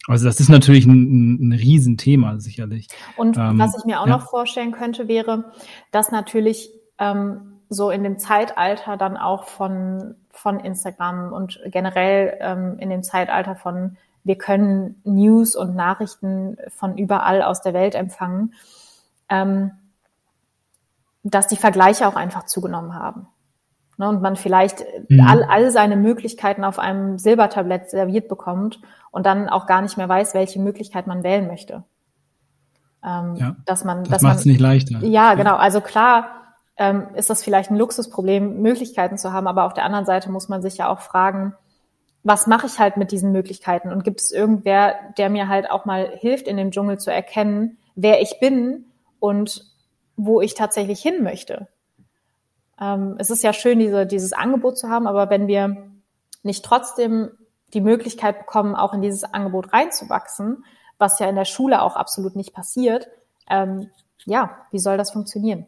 [0.08, 2.88] Also das ist natürlich ein, ein, ein Riesenthema, sicherlich.
[3.18, 5.52] Und ähm, was ich mir auch noch vorstellen könnte, wäre,
[5.92, 12.78] dass natürlich ähm, so in dem Zeitalter dann auch von, von Instagram und generell ähm,
[12.80, 18.54] in dem Zeitalter von, wir können News und Nachrichten von überall aus der Welt empfangen,
[19.30, 19.72] ähm,
[21.24, 23.28] dass die Vergleiche auch einfach zugenommen haben.
[23.98, 25.22] Ne, und man vielleicht mhm.
[25.22, 28.80] all, all seine Möglichkeiten auf einem Silbertablett serviert bekommt
[29.12, 31.84] und dann auch gar nicht mehr weiß, welche Möglichkeit man wählen möchte.
[33.04, 35.00] Ähm, ja, dass man, das macht es nicht leichter.
[35.04, 35.56] Ja, genau.
[35.56, 36.42] Also klar,
[36.78, 39.48] ähm, ist das vielleicht ein Luxusproblem, Möglichkeiten zu haben.
[39.48, 41.54] Aber auf der anderen Seite muss man sich ja auch fragen,
[42.24, 43.92] was mache ich halt mit diesen Möglichkeiten?
[43.92, 47.78] Und gibt es irgendwer, der mir halt auch mal hilft, in dem Dschungel zu erkennen,
[47.96, 48.86] wer ich bin
[49.20, 49.66] und
[50.18, 51.68] wo ich tatsächlich hin möchte?
[52.80, 55.92] Ähm, es ist ja schön, diese, dieses Angebot zu haben, aber wenn wir
[56.44, 57.32] nicht trotzdem
[57.74, 60.66] die Möglichkeit bekommen, auch in dieses Angebot reinzuwachsen,
[60.98, 63.08] was ja in der Schule auch absolut nicht passiert,
[63.50, 63.90] ähm,
[64.26, 65.66] ja, wie soll das funktionieren?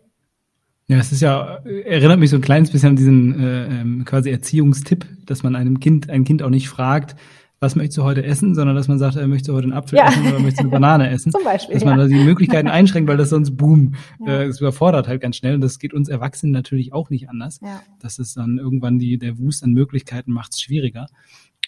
[0.94, 4.30] Ja, es ist ja, erinnert mich so ein kleines bisschen an diesen äh, ähm, quasi
[4.30, 7.16] Erziehungstipp, dass man einem Kind, ein Kind auch nicht fragt,
[7.60, 10.10] was möchtest du heute essen, sondern dass man sagt, er möchte heute einen Apfel ja.
[10.10, 11.32] essen oder möchte eine Banane essen.
[11.32, 11.74] Zum Beispiel.
[11.74, 12.04] Dass man ja.
[12.04, 14.42] da die Möglichkeiten einschränkt, weil das sonst boom, ja.
[14.42, 15.56] äh, es überfordert halt ganz schnell.
[15.56, 17.60] Und das geht uns Erwachsenen natürlich auch nicht anders.
[17.64, 17.82] Ja.
[18.00, 21.08] Das ist dann irgendwann die, der Wust an Möglichkeiten macht es schwieriger.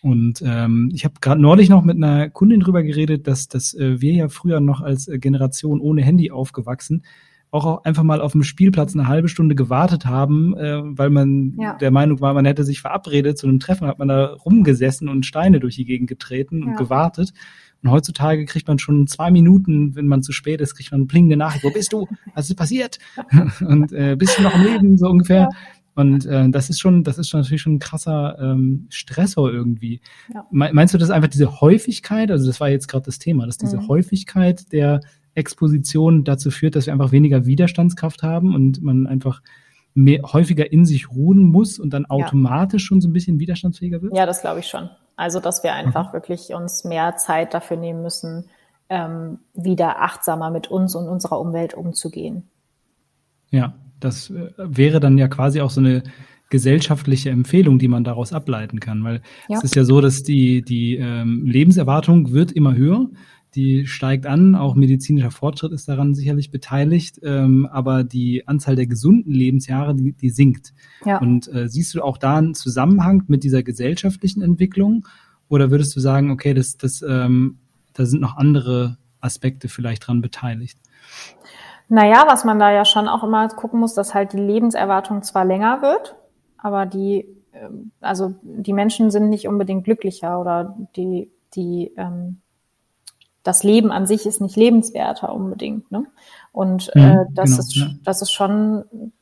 [0.03, 3.99] Und ähm, ich habe gerade neulich noch mit einer Kundin drüber geredet, dass, dass äh,
[4.01, 7.01] wir ja früher noch als äh, Generation ohne Handy aufgewachsen
[7.55, 11.73] auch einfach mal auf dem Spielplatz eine halbe Stunde gewartet haben, äh, weil man ja.
[11.77, 15.25] der Meinung war, man hätte sich verabredet zu einem Treffen, hat man da rumgesessen und
[15.25, 16.77] Steine durch die Gegend getreten und ja.
[16.77, 17.33] gewartet.
[17.83, 21.07] Und heutzutage kriegt man schon zwei Minuten, wenn man zu spät ist, kriegt man eine
[21.07, 22.07] blingende Nachricht, wo bist du?
[22.33, 22.99] Was ist passiert?
[23.61, 25.41] und äh, bist du noch am Leben, so ungefähr.
[25.41, 25.49] Ja.
[25.95, 30.01] Und äh, das ist schon, das ist schon natürlich schon ein krasser ähm, Stressor irgendwie.
[30.33, 30.45] Ja.
[30.51, 33.77] Meinst du, das einfach diese Häufigkeit, also das war jetzt gerade das Thema, dass diese
[33.77, 33.87] mhm.
[33.87, 34.99] Häufigkeit der
[35.35, 39.41] Exposition dazu führt, dass wir einfach weniger Widerstandskraft haben und man einfach
[39.93, 42.87] mehr, häufiger in sich ruhen muss und dann automatisch ja.
[42.87, 44.15] schon so ein bisschen widerstandsfähiger wird?
[44.15, 44.89] Ja, das glaube ich schon.
[45.15, 46.13] Also, dass wir einfach okay.
[46.13, 48.45] wirklich uns mehr Zeit dafür nehmen müssen,
[48.89, 52.43] ähm, wieder achtsamer mit uns und unserer Umwelt umzugehen.
[53.51, 56.03] Ja, das äh, wäre dann ja quasi auch so eine
[56.49, 59.57] gesellschaftliche Empfehlung, die man daraus ableiten kann, weil ja.
[59.57, 63.09] es ist ja so, dass die, die ähm, Lebenserwartung wird immer höher
[63.55, 68.87] die steigt an, auch medizinischer Fortschritt ist daran sicherlich beteiligt, ähm, aber die Anzahl der
[68.87, 70.73] gesunden Lebensjahre, die, die sinkt.
[71.05, 71.19] Ja.
[71.19, 75.07] Und äh, siehst du auch da einen Zusammenhang mit dieser gesellschaftlichen Entwicklung?
[75.47, 77.59] Oder würdest du sagen, okay, das, das, ähm,
[77.93, 80.77] da sind noch andere Aspekte vielleicht dran beteiligt?
[81.87, 85.45] Naja, was man da ja schon auch immer gucken muss, dass halt die Lebenserwartung zwar
[85.45, 86.15] länger wird,
[86.57, 92.41] aber die, ähm, also die Menschen sind nicht unbedingt glücklicher oder die, die ähm,
[93.45, 95.89] das Leben an sich ist nicht lebenswerter unbedingt.
[95.91, 96.05] Ne?
[96.51, 97.87] Und äh, mhm, das genau, ist ja.
[98.03, 99.13] das ist schon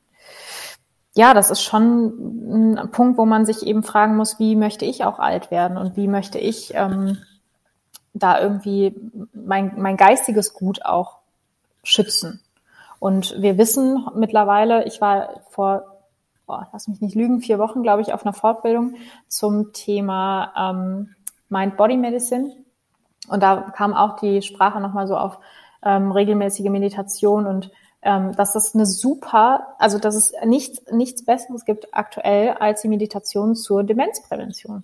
[1.15, 5.05] ja, das ist schon ein Punkt, wo man sich eben fragen muss, wie möchte ich
[5.05, 7.19] auch alt werden und wie möchte ich ähm,
[8.15, 8.95] da irgendwie
[9.31, 11.17] mein, mein geistiges Gut auch
[11.83, 12.41] schützen.
[12.99, 15.99] Und wir wissen mittlerweile, ich war vor,
[16.47, 18.95] oh, lass mich nicht lügen, vier Wochen, glaube ich, auf einer Fortbildung
[19.27, 21.09] zum Thema ähm,
[21.49, 22.62] Mind-Body-Medicine.
[23.27, 25.39] Und da kam auch die Sprache nochmal so auf
[25.83, 31.65] ähm, regelmäßige Meditation und ähm, dass das eine super, also dass es nichts, nichts Besseres
[31.65, 34.83] gibt aktuell als die Meditation zur Demenzprävention.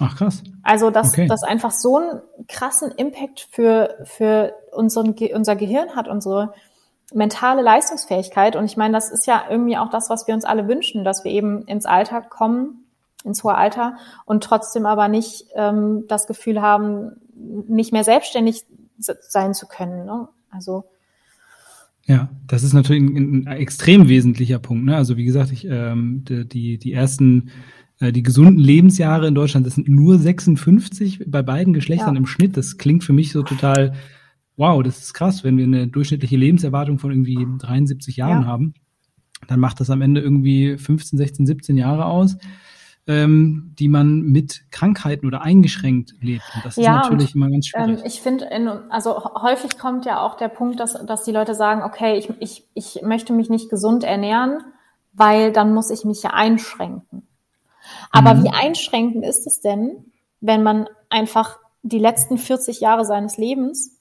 [0.00, 0.42] Ach krass.
[0.62, 1.26] Also dass okay.
[1.26, 6.54] das einfach so einen krassen Impact für, für unseren, unser Gehirn hat, unsere
[7.12, 8.56] mentale Leistungsfähigkeit.
[8.56, 11.24] Und ich meine, das ist ja irgendwie auch das, was wir uns alle wünschen, dass
[11.24, 12.84] wir eben ins Alter kommen,
[13.24, 17.20] ins hohe Alter und trotzdem aber nicht ähm, das Gefühl haben,
[17.68, 18.64] nicht mehr selbstständig
[18.98, 20.04] sein zu können.
[20.04, 20.28] Ne?
[20.50, 20.84] Also
[22.06, 24.86] ja, das ist natürlich ein, ein extrem wesentlicher Punkt.
[24.86, 24.96] Ne?
[24.96, 27.50] Also wie gesagt, ich, ähm, die, die ersten,
[28.00, 32.18] äh, die gesunden Lebensjahre in Deutschland, das sind nur 56 bei beiden Geschlechtern ja.
[32.18, 32.56] im Schnitt.
[32.56, 33.92] Das klingt für mich so total,
[34.56, 38.48] wow, das ist krass, wenn wir eine durchschnittliche Lebenserwartung von irgendwie 73 Jahren ja.
[38.48, 38.72] haben,
[39.46, 42.38] dann macht das am Ende irgendwie 15, 16, 17 Jahre aus
[43.08, 46.44] ähm, die man mit Krankheiten oder eingeschränkt lebt.
[46.54, 48.00] Und das ja, ist natürlich und, immer ganz schwierig.
[48.00, 51.82] Ähm, ich finde, also häufig kommt ja auch der Punkt, dass, dass die Leute sagen,
[51.82, 54.60] okay, ich, ich, ich möchte mich nicht gesund ernähren,
[55.14, 57.26] weil dann muss ich mich ja einschränken.
[58.10, 58.44] Aber mhm.
[58.44, 63.98] wie einschränkend ist es denn, wenn man einfach die letzten 40 Jahre seines Lebens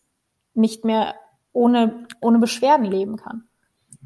[0.54, 1.16] nicht mehr
[1.54, 3.46] ohne, ohne Beschwerden leben kann?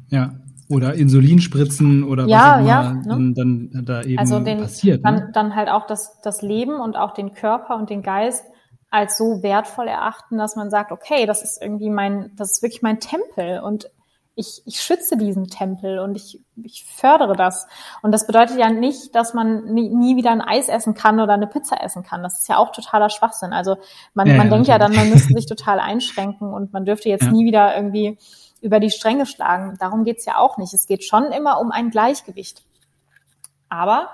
[0.08, 0.34] Ja,
[0.72, 3.34] oder Insulinspritzen oder ja, was auch ja, immer ne?
[3.34, 5.04] dann, dann da eben also den, passiert.
[5.04, 5.30] Dann, ne?
[5.32, 8.44] dann halt auch das, das Leben und auch den Körper und den Geist
[8.90, 12.82] als so wertvoll erachten, dass man sagt, okay, das ist irgendwie mein, das ist wirklich
[12.82, 13.90] mein Tempel und
[14.34, 17.66] ich, ich schütze diesen Tempel und ich, ich fördere das.
[18.00, 21.34] Und das bedeutet ja nicht, dass man nie, nie wieder ein Eis essen kann oder
[21.34, 22.22] eine Pizza essen kann.
[22.22, 23.52] Das ist ja auch totaler Schwachsinn.
[23.52, 23.76] Also
[24.14, 27.10] man, Ja, man ja, denkt ja dann, man müsste sich total einschränken und man dürfte
[27.10, 27.30] jetzt Ja.
[27.30, 28.18] nie wieder irgendwie
[28.62, 29.76] über die Stränge schlagen.
[29.78, 30.72] Darum geht's ja auch nicht.
[30.72, 32.62] Es geht schon immer um ein Gleichgewicht.
[33.68, 34.08] Aber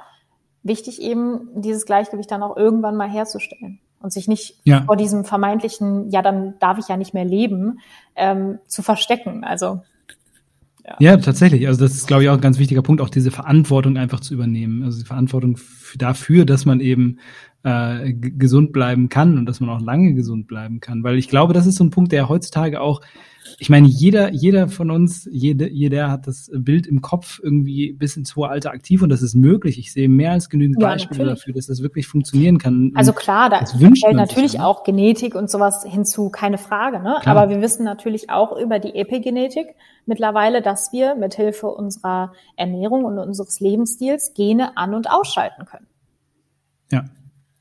[0.62, 4.82] wichtig eben, dieses Gleichgewicht dann auch irgendwann mal herzustellen und sich nicht Ja.
[4.82, 7.80] vor diesem vermeintlichen, ja, dann darf ich ja nicht mehr leben,
[8.16, 9.44] ähm, zu verstecken.
[9.44, 9.82] Also
[11.00, 11.66] Ja, tatsächlich.
[11.66, 14.32] Also das ist, glaube ich, auch ein ganz wichtiger Punkt, auch diese Verantwortung einfach zu
[14.32, 14.82] übernehmen.
[14.82, 15.58] Also die Verantwortung
[15.98, 17.18] dafür, dass man eben
[17.62, 21.04] äh, gesund bleiben kann und dass man auch lange gesund bleiben kann.
[21.04, 23.02] Weil ich glaube, das ist so ein Punkt, der heutzutage auch,
[23.58, 28.16] ich meine, jeder, jeder von uns, jede, jeder hat das Bild im Kopf irgendwie bis
[28.16, 29.78] ins hohe Alter aktiv und das ist möglich.
[29.78, 31.38] Ich sehe mehr als genügend Ja, Beispiele natürlich.
[31.40, 32.92] dafür, dass das wirklich funktionieren kann.
[32.94, 34.64] Also klar, da fällt man sich natürlich ja.
[34.64, 36.98] auch Genetik und sowas hinzu, keine Frage.
[37.00, 37.16] Ne?
[37.20, 37.37] Klar.
[37.37, 39.68] Aber wir wissen natürlich auch über die Epigenetik
[40.06, 45.87] mittlerweile, dass wir mithilfe unserer Ernährung und unseres Lebensstils Gene an- und ausschalten können.
[46.90, 47.04] Ja.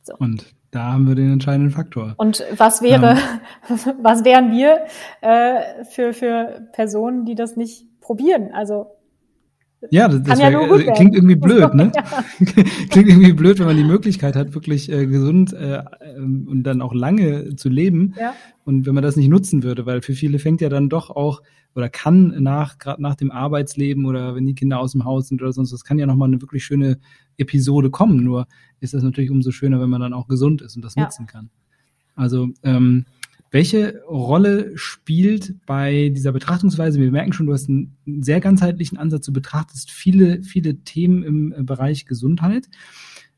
[0.04, 0.16] So.
[0.18, 2.14] Und da haben wir den entscheidenden Faktor.
[2.18, 3.18] Und was wäre,
[4.02, 4.86] was wären wir
[5.22, 8.52] äh, für, für Personen, die das nicht probieren?
[8.54, 8.97] Also
[9.92, 11.92] Ja, das, das ja wär, äh, klingt irgendwie blöd, ne?
[12.90, 15.84] klingt irgendwie blöd, wenn man die Möglichkeit hat, wirklich äh, gesund äh,
[16.16, 18.14] ähm, und dann auch lange zu leben.
[18.20, 18.34] ja,
[18.66, 21.42] Und wenn man das nicht nutzen würde, weil für viele fängt ja dann doch auch
[21.76, 25.42] oder kann nach gerade nach dem Arbeitsleben oder wenn die Kinder aus dem Haus sind
[25.44, 26.98] oder sonst, das kann ja noch mal eine wirklich schöne
[27.38, 28.24] Episode kommen.
[28.24, 28.48] Nur
[28.80, 31.04] ist das natürlich umso schöner, wenn man dann auch gesund ist und das Ja.
[31.04, 31.50] nutzen kann.
[32.16, 33.06] Also ähm,
[33.52, 37.00] welche Rolle spielt bei dieser Betrachtungsweise?
[37.00, 39.26] Wir merken schon, du hast einen sehr ganzheitlichen Ansatz.
[39.26, 42.68] Du betrachtest viele, viele Themen im äh, Bereich Gesundheit.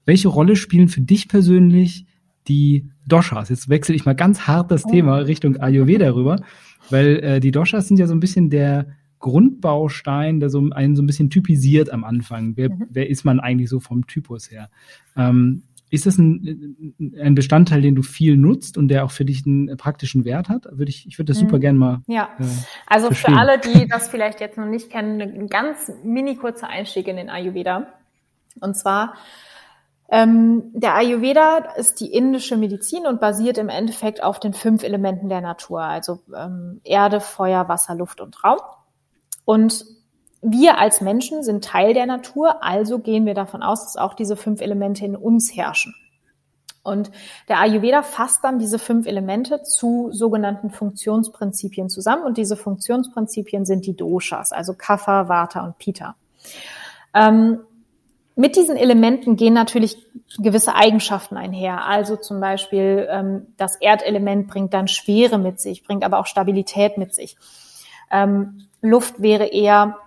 [0.05, 2.05] Welche Rolle spielen für dich persönlich
[2.47, 3.49] die Doshas?
[3.49, 4.89] Jetzt wechsle ich mal ganz hart das Oh.
[4.91, 6.41] Thema Richtung Ayurveda rüber,
[6.89, 8.87] weil äh, die Doshas sind ja so ein bisschen der
[9.19, 12.53] Grundbaustein, der so einen so ein bisschen typisiert am Anfang.
[12.55, 12.85] Wer, Mhm.
[12.89, 14.69] wer ist man eigentlich so vom Typus her?
[15.17, 19.45] Ähm, ist das ein, ein Bestandteil, den du viel nutzt und der auch für dich
[19.45, 20.65] einen praktischen Wert hat?
[20.71, 21.47] Würde ich, ich würde das Mhm.
[21.47, 22.01] super gerne mal.
[22.07, 22.29] ja.
[22.39, 22.43] Äh,
[22.85, 23.33] Also verstehen.
[23.33, 27.15] für alle, die das vielleicht jetzt noch nicht kennen, ein ganz mini kurzer Einstieg in
[27.17, 27.87] den Ayurveda.
[28.61, 29.13] Und zwar,
[30.11, 35.29] ähm, der Ayurveda ist die indische Medizin und basiert im Endeffekt auf den fünf Elementen
[35.29, 38.57] der Natur, also ähm, Erde, Feuer, Wasser, Luft und Raum.
[39.45, 39.85] Und
[40.41, 44.37] wir als Menschen sind Teil der Natur, also gehen wir davon aus, dass auch diese
[44.37, 45.93] fünf Elemente in uns herrschen.
[46.81, 47.11] Und
[47.49, 52.23] der Ayurveda fasst dann diese fünf Elemente zu sogenannten Funktionsprinzipien zusammen.
[52.23, 56.15] Und diese Funktionsprinzipien sind die Doshas, also Kapha, Vata und Pitta.
[57.13, 57.59] Ähm,
[58.35, 59.97] mit diesen Elementen gehen natürlich
[60.37, 61.85] gewisse Eigenschaften einher.
[61.85, 66.97] Also zum Beispiel ähm, das Erdelement bringt dann Schwere mit sich, bringt aber auch Stabilität
[66.97, 67.35] mit sich.
[68.09, 69.97] Ähm, Luft wäre eher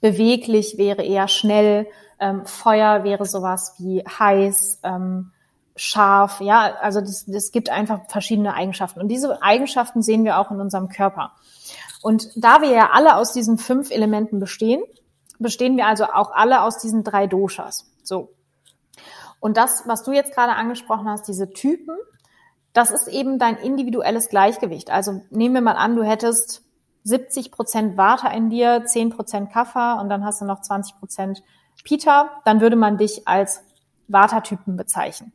[0.00, 1.86] beweglich, wäre eher schnell.
[2.18, 5.32] Ähm, Feuer wäre sowas wie heiß, ähm,
[5.76, 6.40] scharf.
[6.40, 9.00] Ja, also das, das gibt einfach verschiedene Eigenschaften.
[9.00, 11.32] Und diese Eigenschaften sehen wir auch in unserem Körper.
[12.02, 14.82] Und da wir ja alle aus diesen fünf Elementen bestehen,
[15.38, 17.90] bestehen wir also auch alle aus diesen drei Doshas.
[18.02, 18.34] So.
[19.40, 21.96] Und das, was du jetzt gerade angesprochen hast, diese Typen,
[22.72, 24.90] das ist eben dein individuelles Gleichgewicht.
[24.90, 26.62] Also nehmen wir mal an, du hättest
[27.04, 31.42] 70 Prozent Vata in dir, 10 Prozent Kapha und dann hast du noch 20 Prozent
[31.84, 33.62] Pitta, dann würde man dich als
[34.08, 35.32] Vata-Typen bezeichnen.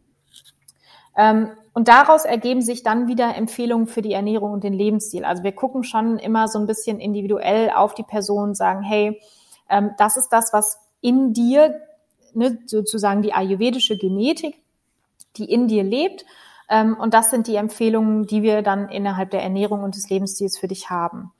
[1.17, 5.25] Ähm, und daraus ergeben sich dann wieder Empfehlungen für die Ernährung und den Lebensstil.
[5.25, 9.21] Also wir gucken schon immer so ein bisschen individuell auf die Person, sagen, hey,
[9.69, 11.81] ähm, das ist das, was in dir,
[12.33, 14.61] ne, sozusagen die ayurvedische Genetik,
[15.37, 16.25] die in dir lebt.
[16.69, 20.57] Ähm, und das sind die Empfehlungen, die wir dann innerhalb der Ernährung und des Lebensstils
[20.57, 21.31] für dich haben.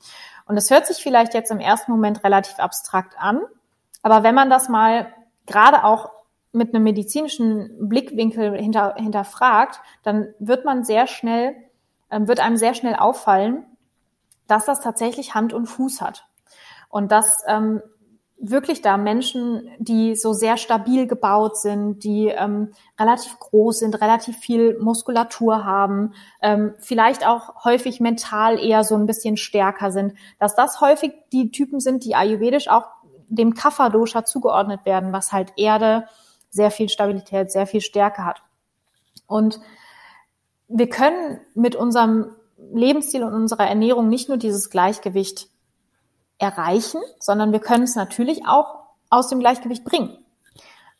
[0.45, 3.41] Und das hört sich vielleicht jetzt im ersten Moment relativ abstrakt an,
[4.03, 5.11] aber wenn man das mal
[5.47, 6.11] gerade auch
[6.51, 11.55] mit einem medizinischen Blickwinkel hinter, hinterfragt, dann wird man sehr schnell,
[12.11, 13.65] ähm, wird einem sehr schnell auffallen,
[14.47, 16.27] dass das tatsächlich Hand und Fuß hat.
[16.89, 17.81] Und dass ähm,
[18.38, 24.38] wirklich da Menschen, die so sehr stabil gebaut sind, die ähm, relativ groß sind, relativ
[24.38, 30.56] viel Muskulatur haben, ähm, vielleicht auch häufig mental eher so ein bisschen stärker sind, dass
[30.56, 32.88] das häufig die Typen sind, die ayurvedisch auch
[33.28, 36.08] dem Kapha-Dosha zugeordnet werden, was halt Erde,
[36.50, 38.43] sehr viel Stabilität, sehr viel Stärke hat.
[39.28, 39.60] Und
[40.67, 45.50] wir können mit unserem Lebensstil und unserer Ernährung nicht nur dieses Gleichgewicht
[46.38, 50.17] erreichen, sondern wir können es natürlich auch aus dem Gleichgewicht bringen.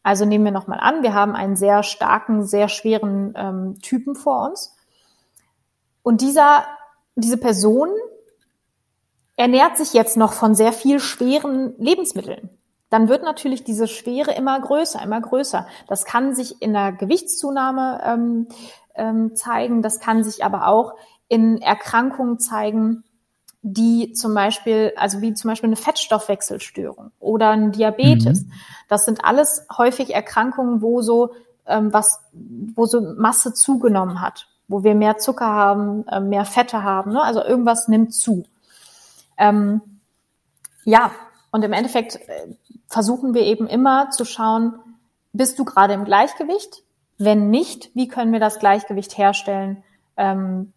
[0.04, 4.48] Also nehmen wir nochmal an, wir haben einen sehr starken, sehr schweren ähm, Typen vor
[4.48, 4.76] uns.
[6.04, 6.66] Und dieser,
[7.16, 7.90] diese Person
[9.36, 12.52] ernährt sich jetzt noch von sehr viel schweren Lebensmitteln.
[12.90, 15.68] Dann wird natürlich diese Schwere immer größer, immer größer.
[15.88, 18.48] Das kann sich in der Gewichtszunahme ähm,
[18.94, 20.94] ähm, zeigen, das kann sich aber auch
[21.28, 23.04] in Erkrankungen zeigen,
[23.68, 28.44] die zum Beispiel, also wie zum Beispiel eine Fettstoffwechselstörung oder ein Diabetes.
[28.44, 28.52] Mhm.
[28.90, 31.32] Das sind alles häufig Erkrankungen, wo so
[31.66, 32.20] ähm, was,
[32.76, 37.14] wo so Masse zugenommen hat, wo wir mehr Zucker haben, äh, mehr Fette haben.
[37.14, 37.24] Ne?
[37.24, 38.44] Also irgendwas nimmt zu.
[39.36, 39.82] Ähm,
[40.84, 41.10] ja,
[41.50, 42.56] und im Endeffekt äh,
[42.88, 44.76] versuchen wir eben immer zu schauen,
[45.34, 46.84] bist du gerade im Gleichgewicht?
[47.18, 49.84] Wenn nicht, wie können wir das Gleichgewicht herstellen?
[50.18, 50.72] Ähm,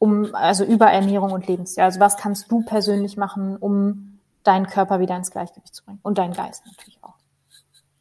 [0.00, 1.84] um, also über Ernährung und Lebensstil.
[1.84, 6.18] Also was kannst du persönlich machen, um deinen Körper wieder ins Gleichgewicht zu bringen und
[6.18, 7.14] deinen Geist natürlich auch.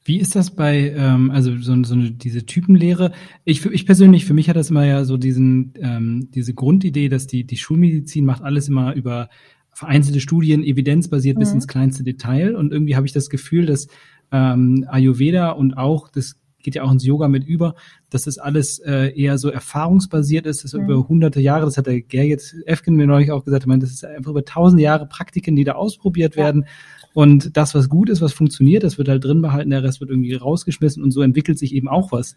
[0.06, 3.12] Wie ist das bei, ähm, also so, so eine, diese Typenlehre?
[3.44, 7.28] Ich, ich persönlich, für mich hat das immer ja so diesen, ähm, diese Grundidee, dass
[7.28, 9.30] die, die Schulmedizin macht alles immer über
[9.74, 11.40] vereinzelte Studien, evidenzbasiert mhm.
[11.42, 12.56] bis ins kleinste Detail.
[12.56, 13.88] Und irgendwie habe ich das Gefühl, dass
[14.32, 16.38] ähm, Ayurveda und auch das
[16.70, 17.74] geht ja auch ins Yoga mit über,
[18.12, 20.84] dass das alles äh, eher so erfahrungsbasiert ist, das mhm.
[20.84, 23.90] über hunderte Jahre, das hat der Gerrit Efken mir neulich auch gesagt, ich meine, das
[23.90, 26.44] ist einfach über tausende Jahre Praktiken, die da ausprobiert ja.
[26.44, 26.66] werden.
[27.16, 30.12] Und das, was gut ist, was funktioniert, das wird halt drin behalten, der Rest wird
[30.12, 32.36] irgendwie rausgeschmissen und so entwickelt sich eben auch was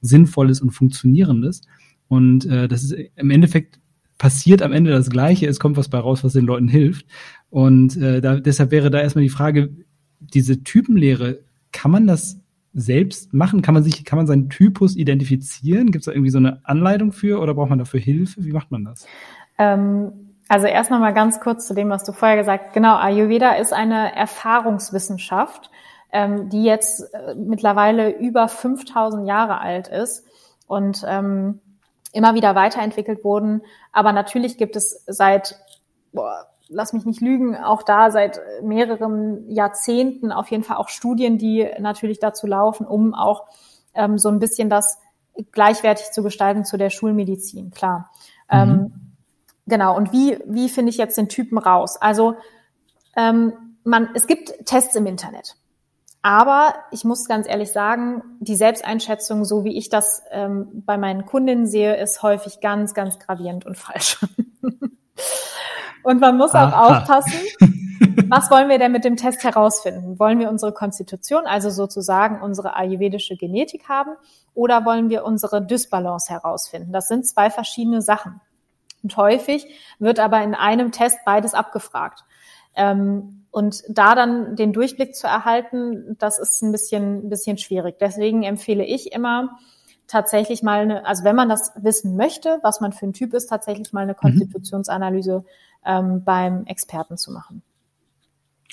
[0.00, 1.62] Sinnvolles und Funktionierendes.
[2.06, 3.80] Und äh, das ist im Endeffekt
[4.16, 7.06] passiert am Ende das Gleiche, es kommt was bei raus, was den Leuten hilft.
[7.50, 9.70] Und äh, da, deshalb wäre da erstmal die Frage,
[10.20, 11.40] diese Typenlehre,
[11.72, 12.41] kann man das
[12.74, 13.62] selbst machen?
[13.62, 15.86] Kann man sich, kann man seinen Typus identifizieren?
[15.90, 18.44] Gibt es da irgendwie so eine Anleitung für oder braucht man dafür Hilfe?
[18.44, 19.06] Wie macht man das?
[19.58, 20.12] Ähm,
[20.48, 22.74] also erst noch mal ganz kurz zu dem, was du vorher gesagt hast.
[22.74, 25.70] Genau, Ayurveda ist eine Erfahrungswissenschaft,
[26.12, 30.24] ähm, die jetzt äh, mittlerweile über 5000 Jahre alt ist
[30.66, 31.60] und ähm,
[32.12, 33.62] immer wieder weiterentwickelt wurden.
[33.92, 35.56] Aber natürlich gibt es seit
[36.12, 41.38] boah, lass mich nicht lügen, auch da seit mehreren Jahrzehnten auf jeden Fall auch Studien,
[41.38, 43.44] die natürlich dazu laufen, um auch
[43.94, 44.98] ähm, so ein bisschen das
[45.52, 48.10] gleichwertig zu gestalten zu der Schulmedizin, klar.
[48.50, 48.58] Mhm.
[48.58, 48.92] Ähm,
[49.66, 51.96] genau, und wie, wie finde ich jetzt den Typen raus?
[52.00, 52.36] Also
[53.16, 53.52] ähm,
[53.84, 55.56] man, es gibt Tests im Internet.
[56.24, 61.26] Aber ich muss ganz ehrlich sagen, die Selbsteinschätzung, so wie ich das ähm, bei meinen
[61.26, 64.24] Kundinnen sehe, ist häufig ganz, ganz gravierend und falsch.
[66.02, 67.00] Und man muss auch Aha.
[67.00, 67.40] aufpassen,
[68.28, 70.18] was wollen wir denn mit dem Test herausfinden?
[70.18, 74.12] Wollen wir unsere Konstitution, also sozusagen unsere ayurvedische Genetik haben,
[74.54, 76.92] oder wollen wir unsere Dysbalance herausfinden?
[76.92, 78.40] Das sind zwei verschiedene Sachen.
[79.02, 79.66] Und häufig
[79.98, 82.24] wird aber in einem Test beides abgefragt.
[82.74, 87.96] Ähm, und da dann den Durchblick zu erhalten, das ist ein bisschen, ein bisschen schwierig.
[88.00, 89.58] Deswegen empfehle ich immer,
[90.06, 93.46] tatsächlich mal eine, also wenn man das wissen möchte, was man für ein Typ ist,
[93.46, 94.16] tatsächlich mal eine mhm.
[94.16, 95.44] Konstitutionsanalyse
[95.84, 97.62] ähm, beim Experten zu machen.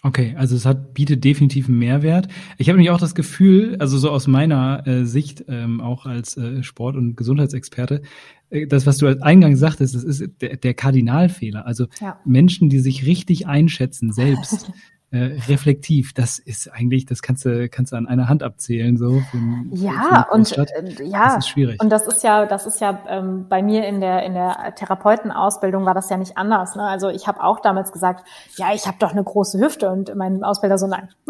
[0.02, 2.30] Okay, also es hat, bietet definitiv einen Mehrwert.
[2.58, 6.38] Ich habe nämlich auch das Gefühl, also so aus meiner äh, Sicht, ähm, auch als
[6.38, 8.04] äh, Sport- und Gesundheitsexperte,
[8.50, 11.65] äh, das, was du als Eingang sagtest, das ist der, der Kardinalfehler.
[11.65, 12.17] Also ja.
[12.24, 14.72] Menschen, die sich richtig einschätzen selbst,
[15.12, 16.13] äh, reflektiv.
[16.13, 19.22] Das ist eigentlich, das kannst du, kannst du an einer Hand abzählen, so.
[19.32, 19.38] Für,
[19.72, 21.82] ja, für und äh, ja, das ist schwierig.
[21.82, 25.86] Und das ist ja, das ist ja ähm, bei mir in der in der Therapeutenausbildung
[25.86, 26.76] war das ja nicht anders.
[26.76, 26.84] Ne?
[26.84, 30.43] Also ich habe auch damals gesagt, ja, ich habe doch eine große Hüfte und mein
[30.43, 31.10] Ausbilder so nein.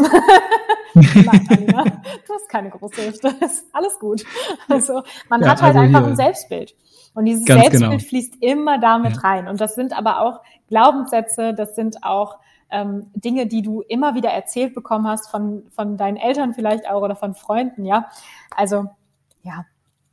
[0.94, 3.30] nein, Alina, du hast keine große Hüfte.
[3.40, 4.26] ist alles gut.
[4.68, 6.76] Also man ja, hat halt also einfach ein Selbstbild.
[7.14, 8.10] Und dieses Ganz Selbstbild genau.
[8.10, 9.22] fließt immer damit ja.
[9.22, 9.48] rein.
[9.48, 12.38] Und das sind aber auch Glaubenssätze, das sind auch
[12.72, 17.02] ähm, Dinge, die du immer wieder erzählt bekommen hast von, von deinen Eltern vielleicht auch
[17.02, 18.08] oder von Freunden, ja.
[18.56, 18.86] Also,
[19.44, 19.66] ja.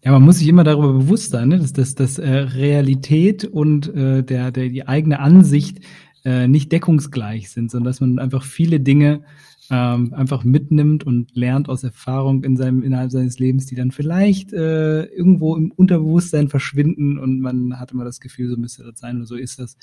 [0.02, 1.58] Ja, man muss sich immer darüber bewusst sein, ne?
[1.58, 5.80] dass, dass, dass äh, Realität und äh, der, der, die eigene Ansicht
[6.24, 9.22] äh, nicht deckungsgleich sind, sondern dass man einfach viele Dinge
[9.70, 14.52] ähm, einfach mitnimmt und lernt aus Erfahrung in seinem innerhalb seines Lebens, die dann vielleicht
[14.52, 19.16] äh, irgendwo im Unterbewusstsein verschwinden und man hat immer das Gefühl, so müsste das sein
[19.16, 19.76] oder so ist das.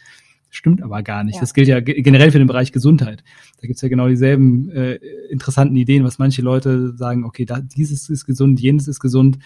[0.55, 1.35] Stimmt aber gar nicht.
[1.35, 1.41] Ja.
[1.41, 3.23] Das gilt ja generell für den Bereich Gesundheit.
[3.59, 4.99] Da gibt's ja genau dieselben äh,
[5.31, 9.39] interessanten Ideen, was manche Leute sagen, okay, da, dieses ist gesund, jenes ist gesund.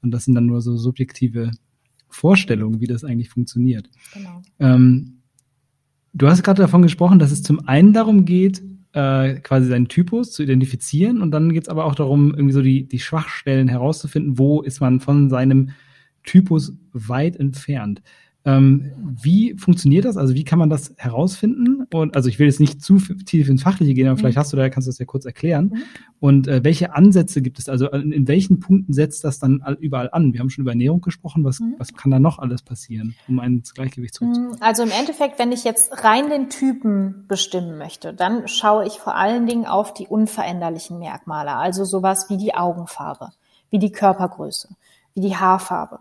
[0.00, 1.50] Und das sind dann nur so subjektive
[2.08, 3.90] Vorstellungen, wie das eigentlich funktioniert.
[4.14, 4.42] Genau.
[4.60, 5.22] Ähm,
[6.12, 8.62] du hast gerade davon gesprochen, dass es zum einen darum geht,
[8.92, 12.62] äh, quasi seinen Typus zu identifizieren und dann geht es aber auch darum, irgendwie so
[12.62, 15.70] die, die Schwachstellen herauszufinden, wo ist man von seinem
[16.22, 18.02] Typus weit entfernt.
[18.48, 20.16] Ähm, wie funktioniert das?
[20.16, 21.86] Also wie kann man das herausfinden?
[21.92, 24.20] Und also ich will jetzt nicht zu tief ins Fachliche gehen, aber mhm.
[24.20, 25.66] vielleicht hast du da, kannst du das ja kurz erklären.
[25.66, 25.82] Mhm.
[26.18, 27.68] Und äh, welche Ansätze gibt es?
[27.68, 30.32] Also in, in, welchen Punkten setzt das dann überall an?
[30.32, 31.44] Wir haben schon über Ernährung gesprochen.
[31.44, 31.74] Was, mhm.
[31.76, 34.56] was kann da noch alles passieren, um ein Gleichgewicht zu mhm.
[34.60, 39.14] Also im Endeffekt, wenn ich jetzt rein den Typen bestimmen möchte, dann schaue ich vor
[39.14, 41.54] allen Dingen auf die unveränderlichen Merkmale.
[41.54, 43.32] Also sowas wie die Augenfarbe,
[43.68, 44.70] wie die Körpergröße,
[45.14, 45.98] wie die Haarfarbe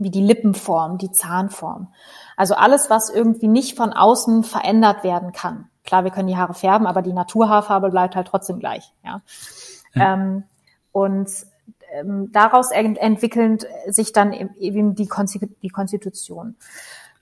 [0.00, 1.92] wie die Lippenform, die Zahnform.
[2.36, 5.68] Also alles, was irgendwie nicht von außen verändert werden kann.
[5.84, 8.92] Klar, wir können die Haare färben, aber die Naturhaarfarbe bleibt halt trotzdem gleich.
[9.04, 9.22] Ja.
[9.94, 10.14] ja.
[10.14, 10.44] Ähm,
[10.92, 11.28] und
[11.92, 15.08] ähm, daraus entwickeln sich dann eben die,
[15.62, 16.56] die Konstitution.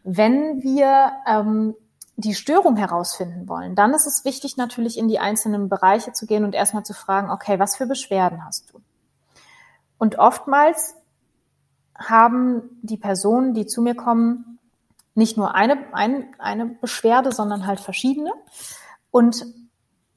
[0.04, 1.74] Wenn wir ähm,
[2.16, 6.44] die Störung herausfinden wollen, dann ist es wichtig, natürlich in die einzelnen Bereiche zu gehen
[6.44, 8.80] und erstmal zu fragen, okay, was für Beschwerden hast du?
[9.98, 10.94] Und oftmals
[11.98, 14.58] haben die Personen, die zu mir kommen,
[15.14, 18.30] nicht nur eine, ein, eine Beschwerde, sondern halt verschiedene.
[19.10, 19.44] Und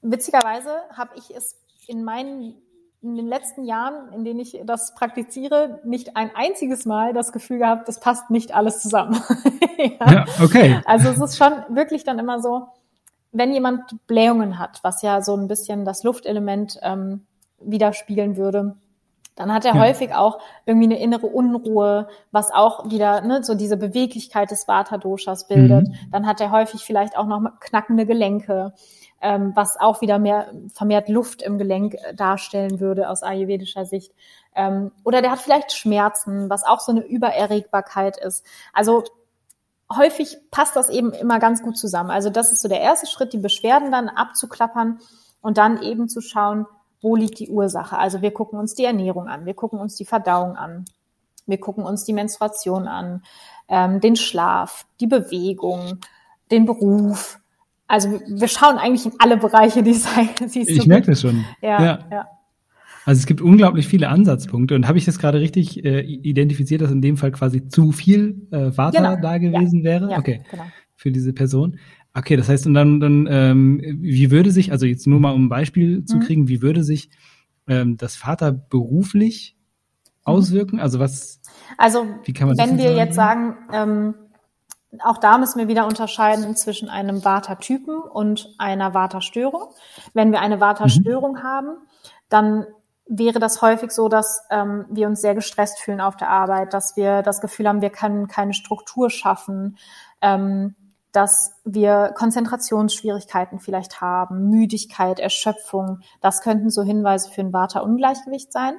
[0.02, 1.58] witzigerweise habe ich es
[1.88, 2.56] in meinen
[3.04, 7.58] in den letzten Jahren, in denen ich das praktiziere, nicht ein einziges Mal das Gefühl
[7.58, 9.20] gehabt, das passt nicht alles zusammen.
[9.78, 10.12] ja.
[10.12, 10.80] ja, okay.
[10.86, 12.68] Also es ist schon wirklich dann immer so,
[13.32, 17.26] wenn jemand Blähungen hat, was ja so ein bisschen das Luftelement ähm,
[17.60, 18.76] widerspiegeln würde,
[19.42, 19.82] dann hat er ja.
[19.82, 25.48] häufig auch irgendwie eine innere Unruhe, was auch wieder ne, so diese Beweglichkeit des Vata-Doshas
[25.48, 25.88] bildet.
[25.88, 25.96] Mhm.
[26.12, 28.74] Dann hat er häufig vielleicht auch noch knackende Gelenke,
[29.20, 34.14] ähm, was auch wieder mehr vermehrt Luft im Gelenk äh, darstellen würde aus ayurvedischer Sicht.
[34.54, 38.46] Ähm, oder der hat vielleicht Schmerzen, was auch so eine Übererregbarkeit ist.
[38.74, 39.04] Also
[39.92, 42.12] häufig passt das eben immer ganz gut zusammen.
[42.12, 45.00] Also das ist so der erste Schritt, die Beschwerden dann abzuklappern
[45.42, 46.68] und dann eben zu schauen,
[47.02, 47.98] wo liegt die Ursache?
[47.98, 50.86] Also wir gucken uns die Ernährung an, wir gucken uns die Verdauung an,
[51.48, 53.24] wir gucken uns die Menstruation an,
[53.68, 56.00] ähm, den Schlaf, die Bewegung,
[56.52, 57.40] den Beruf.
[57.88, 60.06] Also wir schauen eigentlich in alle Bereiche, die es
[60.56, 61.44] Ich so merke das schon.
[61.62, 62.28] Ja, ja, ja.
[63.04, 66.92] Also es gibt unglaublich viele Ansatzpunkte und habe ich das gerade richtig äh, identifiziert, dass
[66.92, 69.16] in dem Fall quasi zu viel äh, Vater genau.
[69.20, 69.86] da gewesen ja.
[69.86, 70.12] wäre?
[70.12, 70.66] Ja, okay, genau.
[70.96, 71.80] für diese Person.
[72.14, 75.46] Okay, das heißt, und dann, dann ähm, wie würde sich, also jetzt nur mal um
[75.46, 76.22] ein Beispiel zu mhm.
[76.22, 77.10] kriegen, wie würde sich
[77.68, 80.12] ähm, das Vater beruflich mhm.
[80.24, 80.80] auswirken?
[80.80, 81.42] Also was?
[81.78, 82.98] Also wie kann man wenn wir sagen?
[82.98, 84.14] jetzt sagen, ähm,
[85.00, 89.70] auch da müssen wir wieder unterscheiden zwischen einem Vata-Typen und einer Vata-Störung.
[90.14, 91.44] Wenn wir eine Vata-Störung mhm.
[91.44, 91.78] haben,
[92.28, 92.66] dann
[93.08, 96.96] wäre das häufig so, dass ähm, wir uns sehr gestresst fühlen auf der Arbeit, dass
[96.96, 99.78] wir das Gefühl haben, wir können keine Struktur schaffen,
[100.22, 100.76] ähm,
[101.12, 106.00] dass wir Konzentrationsschwierigkeiten vielleicht haben, Müdigkeit, Erschöpfung.
[106.22, 108.76] Das könnten so Hinweise für ein Vata-Ungleichgewicht sein.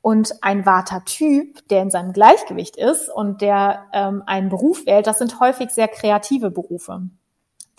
[0.00, 5.18] Und ein Vata-Typ, der in seinem Gleichgewicht ist und der ähm, einen Beruf wählt, das
[5.18, 7.02] sind häufig sehr kreative Berufe,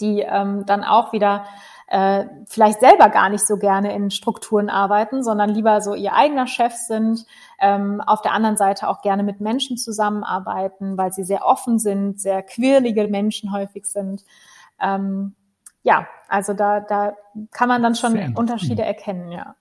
[0.01, 1.45] die ähm, dann auch wieder
[1.89, 6.45] äh, vielleicht selber gar nicht so gerne in Strukturen arbeiten, sondern lieber so ihr eigener
[6.45, 7.25] Chef sind,
[7.59, 12.21] ähm, auf der anderen Seite auch gerne mit Menschen zusammenarbeiten, weil sie sehr offen sind,
[12.21, 14.23] sehr quirlige Menschen häufig sind.
[14.79, 15.33] Ähm,
[15.81, 17.15] ja, also da, da
[17.51, 19.55] kann man dann schon sehr Unterschiede erkennen, ja.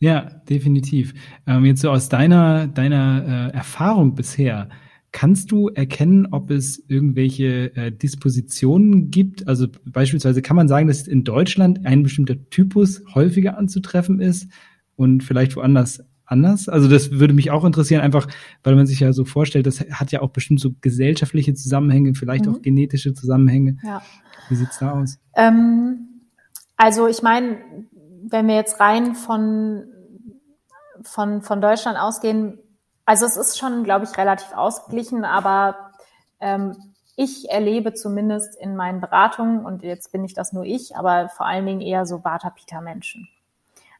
[0.00, 1.14] Ja, definitiv.
[1.46, 4.68] Ähm, jetzt so aus deiner, deiner äh, Erfahrung bisher,
[5.12, 9.48] Kannst du erkennen, ob es irgendwelche äh, Dispositionen gibt?
[9.48, 14.48] Also beispielsweise kann man sagen, dass in Deutschland ein bestimmter Typus häufiger anzutreffen ist
[14.94, 16.68] und vielleicht woanders anders?
[16.68, 18.28] Also das würde mich auch interessieren, einfach
[18.62, 22.46] weil man sich ja so vorstellt, das hat ja auch bestimmt so gesellschaftliche Zusammenhänge, vielleicht
[22.46, 22.54] mhm.
[22.54, 23.78] auch genetische Zusammenhänge.
[23.82, 24.02] Ja.
[24.48, 25.18] Wie sieht's da aus?
[25.34, 26.22] Ähm,
[26.76, 27.58] also ich meine,
[28.28, 29.84] wenn wir jetzt rein von,
[31.02, 32.58] von, von Deutschland ausgehen,
[33.10, 35.90] also es ist schon, glaube ich, relativ ausgeglichen, aber
[36.38, 41.28] ähm, ich erlebe zumindest in meinen Beratungen, und jetzt bin ich das nur ich, aber
[41.28, 43.28] vor allen Dingen eher so Vata-Pita-Menschen.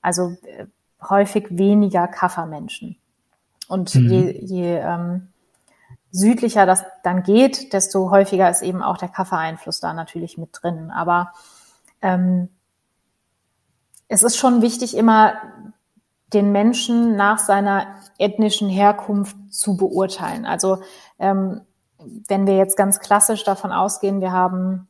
[0.01, 0.67] Also äh,
[1.03, 2.99] häufig weniger Kaffermenschen.
[3.67, 4.09] Und mhm.
[4.09, 5.33] je, je ähm,
[6.13, 10.93] südlicher das dann geht, desto häufiger ist eben auch der Kaffereinfluss da natürlich mit drin.
[10.93, 11.33] Aber
[12.01, 12.49] ähm,
[14.07, 15.35] es ist schon wichtig, immer
[16.33, 17.87] den Menschen nach seiner
[18.19, 20.47] ethnischen Herkunft zu beurteilen.
[20.47, 20.79] Also
[21.19, 21.63] ähm,
[22.29, 24.89] wenn wir jetzt ganz klassisch davon ausgehen, wir haben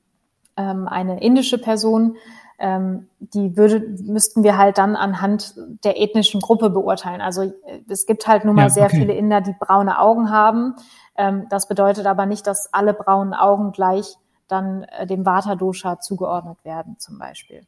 [0.56, 2.16] ähm, eine indische Person,
[2.58, 7.22] ähm, die würde, müssten wir halt dann anhand der ethnischen Gruppe beurteilen.
[7.22, 7.52] Also äh,
[7.88, 8.98] es gibt halt nun mal ja, sehr okay.
[8.98, 10.74] viele Inder, die braune Augen haben.
[11.16, 14.16] Ähm, das bedeutet aber nicht, dass alle braunen Augen gleich
[14.46, 17.62] dann äh, dem Vata-Dosha zugeordnet werden, zum Beispiel.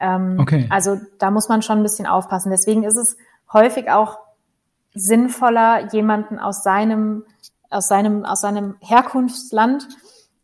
[0.00, 0.66] Ähm, okay.
[0.70, 2.50] Also da muss man schon ein bisschen aufpassen.
[2.50, 3.16] Deswegen ist es
[3.52, 4.18] häufig auch
[4.94, 7.24] sinnvoller, jemanden aus seinem,
[7.70, 9.88] aus seinem, aus seinem Herkunftsland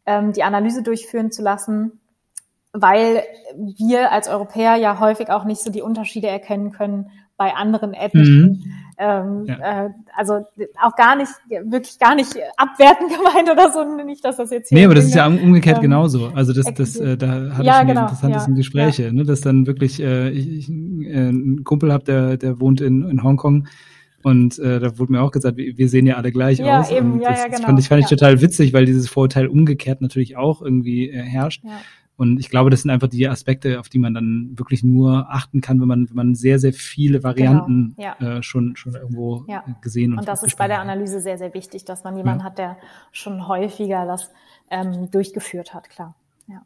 [0.06, 2.00] ähm, die Analyse durchführen zu lassen,
[2.72, 3.22] weil
[3.56, 7.10] wir als Europäer ja häufig auch nicht so die Unterschiede erkennen können
[7.42, 8.14] bei anderen Apps.
[8.14, 8.62] Mhm.
[8.98, 9.86] Ähm, ja.
[9.86, 10.46] äh, also
[10.80, 14.78] auch gar nicht, wirklich gar nicht abwerten gemeint oder so, nicht, dass das jetzt hier.
[14.78, 16.30] Nee, aber das ist ja umgekehrt ähm, genauso.
[16.34, 19.12] Also das, das, äh, da hatte ja, ich schon genau, interessante ja, Gespräche, ja.
[19.12, 23.08] ne, dass dann wirklich äh, ich, ich äh, einen Kumpel habe, der, der wohnt in,
[23.08, 23.66] in Hongkong
[24.22, 26.90] und äh, da wurde mir auch gesagt, wir, wir sehen ja alle gleich ja, aus.
[26.92, 27.56] Eben, und ja, das, ja, genau.
[27.56, 31.22] das fand ich, fand ich total witzig, weil dieses Vorurteil umgekehrt natürlich auch irgendwie äh,
[31.22, 31.64] herrscht.
[32.22, 35.60] Und ich glaube, das sind einfach die Aspekte, auf die man dann wirklich nur achten
[35.60, 38.14] kann, wenn man, wenn man sehr, sehr viele Varianten genau.
[38.20, 38.38] ja.
[38.38, 39.64] äh, schon, schon irgendwo ja.
[39.80, 42.46] gesehen und Und das ist bei der Analyse sehr, sehr wichtig, dass man jemanden ja.
[42.46, 42.76] hat, der
[43.10, 44.30] schon häufiger das
[44.70, 46.14] ähm, durchgeführt hat, klar.
[46.46, 46.62] Ja.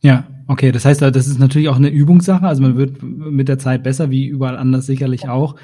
[0.00, 0.72] Ja, okay.
[0.72, 2.46] Das heißt, das ist natürlich auch eine Übungssache.
[2.46, 5.56] Also man wird mit der Zeit besser, wie überall anders sicherlich auch.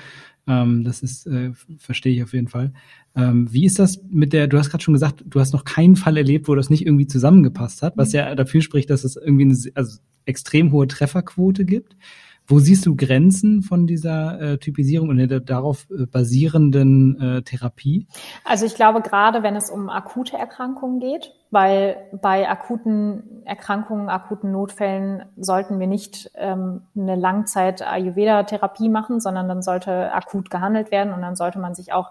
[0.46, 2.72] Ähm, das ist, äh, verstehe ich auf jeden Fall.
[3.16, 5.96] Ähm, wie ist das mit der, du hast gerade schon gesagt, du hast noch keinen
[5.96, 8.18] Fall erlebt, wo das nicht irgendwie zusammengepasst hat, was mhm.
[8.18, 11.96] ja dafür spricht, dass es irgendwie eine also extrem hohe Trefferquote gibt.
[12.50, 18.08] Wo siehst du Grenzen von dieser äh, Typisierung und der darauf äh, basierenden äh, Therapie?
[18.44, 24.50] Also ich glaube, gerade wenn es um akute Erkrankungen geht, weil bei akuten Erkrankungen, akuten
[24.50, 31.22] Notfällen sollten wir nicht ähm, eine Langzeit-Ayurveda-Therapie machen, sondern dann sollte akut gehandelt werden und
[31.22, 32.10] dann sollte man sich auch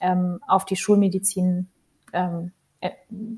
[0.00, 1.68] ähm, auf die Schulmedizin
[2.12, 2.90] ähm, äh,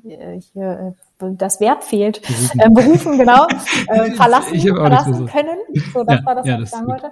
[0.09, 2.23] äh hier äh, das Wert fehlt,
[2.59, 3.47] äh, berufen, genau,
[3.89, 5.59] äh, verlassen, verlassen können.
[5.93, 7.11] So, das ja, war das, ja, was ich sagen wollte.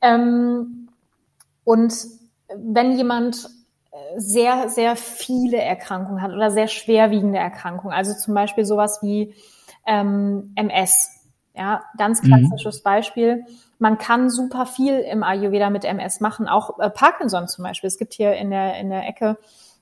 [0.00, 0.88] Ähm,
[1.64, 1.94] und
[2.54, 3.48] wenn jemand
[3.90, 9.34] äh, sehr, sehr viele Erkrankungen hat oder sehr schwerwiegende Erkrankungen, also zum Beispiel sowas wie
[9.86, 12.28] ähm, MS, ja, ganz mhm.
[12.28, 12.84] klassisches mhm.
[12.84, 13.44] Beispiel.
[13.78, 17.88] Man kann super viel im Ayurveda mit MS machen, auch äh, Parkinson zum Beispiel.
[17.88, 19.38] Es gibt hier in der, in der Ecke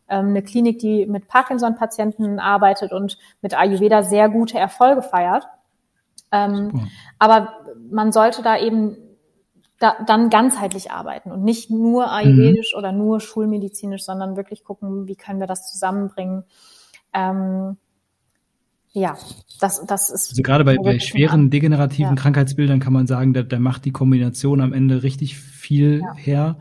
[0.09, 5.47] ähm, eine Klinik, die mit Parkinson-Patienten arbeitet und mit Ayurveda sehr gute Erfolge feiert.
[6.32, 6.88] Ähm,
[7.18, 7.55] aber
[7.90, 8.97] man sollte da eben
[9.78, 12.78] da, dann ganzheitlich arbeiten und nicht nur ayurvedisch mhm.
[12.78, 16.44] oder nur schulmedizinisch, sondern wirklich gucken, wie können wir das zusammenbringen.
[17.12, 17.76] Ähm,
[18.97, 19.14] ja,
[19.61, 20.30] das, das ist.
[20.30, 22.22] Also gerade bei, bei schweren degenerativen ja.
[22.22, 26.14] Krankheitsbildern kann man sagen, da, da macht die Kombination am Ende richtig viel ja.
[26.14, 26.57] her.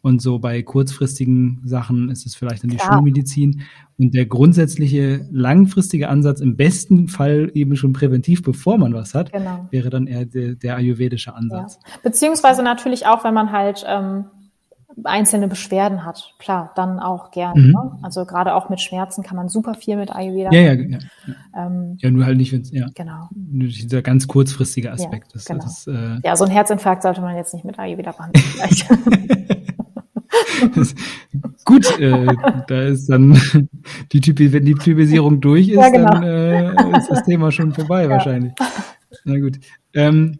[0.00, 2.94] Und so bei kurzfristigen Sachen ist es vielleicht dann die Klar.
[2.94, 3.62] Schulmedizin.
[3.98, 9.32] Und der grundsätzliche langfristige Ansatz, im besten Fall eben schon präventiv, bevor man was hat,
[9.32, 9.66] genau.
[9.70, 11.78] wäre dann eher der, der ayurvedische Ansatz.
[11.86, 11.92] Ja.
[12.02, 14.24] Beziehungsweise natürlich auch, wenn man halt ähm,
[15.02, 17.60] einzelne Beschwerden hat, klar, dann auch gerne.
[17.60, 17.72] Mhm.
[17.72, 17.98] Ne?
[18.02, 20.52] Also gerade auch mit Schmerzen kann man super viel mit Ayurveda.
[20.52, 20.98] Ja, ja, ja.
[21.26, 22.86] Ja, ähm, ja nur halt nicht, wenn es, ja.
[22.94, 23.28] Genau.
[23.32, 25.28] Dieser ganz kurzfristige Aspekt.
[25.28, 25.64] Ja, das, genau.
[25.64, 28.44] das, äh, ja, so ein Herzinfarkt sollte man jetzt nicht mit Ayurveda behandeln.
[31.64, 32.26] Gut, äh,
[32.68, 33.38] da ist dann
[34.12, 36.10] die Typi, wenn die Typisierung durch ist, ja, genau.
[36.10, 38.52] dann äh, ist das Thema schon vorbei wahrscheinlich.
[39.24, 39.58] Na gut.
[39.94, 40.38] Ähm,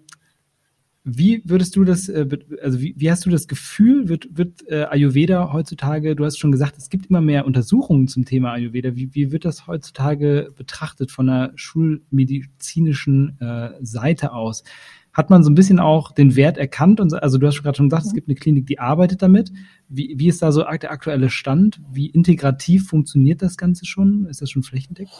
[1.04, 2.26] wie würdest du das, äh,
[2.62, 6.50] also wie, wie, hast du das Gefühl, wird, wird äh, Ayurveda heutzutage, du hast schon
[6.50, 8.96] gesagt, es gibt immer mehr Untersuchungen zum Thema Ayurveda.
[8.96, 14.64] Wie, wie wird das heutzutage betrachtet von der schulmedizinischen äh, Seite aus?
[15.12, 16.98] hat man so ein bisschen auch den Wert erkannt?
[16.98, 19.52] Und, also du hast gerade schon gesagt, es gibt eine Klinik, die arbeitet damit.
[19.88, 21.80] Wie, wie ist da so der aktuelle Stand?
[21.88, 24.26] Wie integrativ funktioniert das Ganze schon?
[24.26, 25.14] Ist das schon flächendeckend?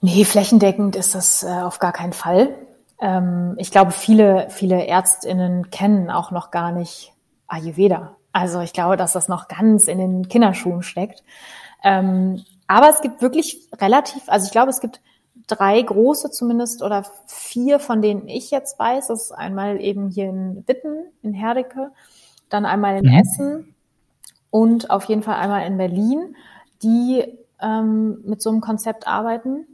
[0.00, 2.56] Nee, flächendeckend ist das äh, auf gar keinen Fall.
[3.00, 7.12] Ähm, ich glaube, viele, viele Ärztinnen kennen auch noch gar nicht
[7.46, 8.16] Ayurveda.
[8.32, 11.22] Also ich glaube, dass das noch ganz in den Kinderschuhen steckt.
[11.82, 15.00] Ähm, aber es gibt wirklich relativ, also ich glaube, es gibt
[15.46, 19.08] drei große zumindest oder vier, von denen ich jetzt weiß.
[19.08, 21.90] Das ist einmal eben hier in Witten, in Herdecke,
[22.48, 23.18] dann einmal in mhm.
[23.18, 23.74] Essen
[24.50, 26.36] und auf jeden Fall einmal in Berlin,
[26.82, 27.24] die
[27.60, 29.66] ähm, mit so einem Konzept arbeiten.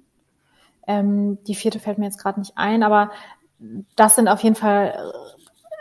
[0.87, 3.11] Ähm, die vierte fällt mir jetzt gerade nicht ein, aber
[3.97, 5.12] das sind auf jeden Fall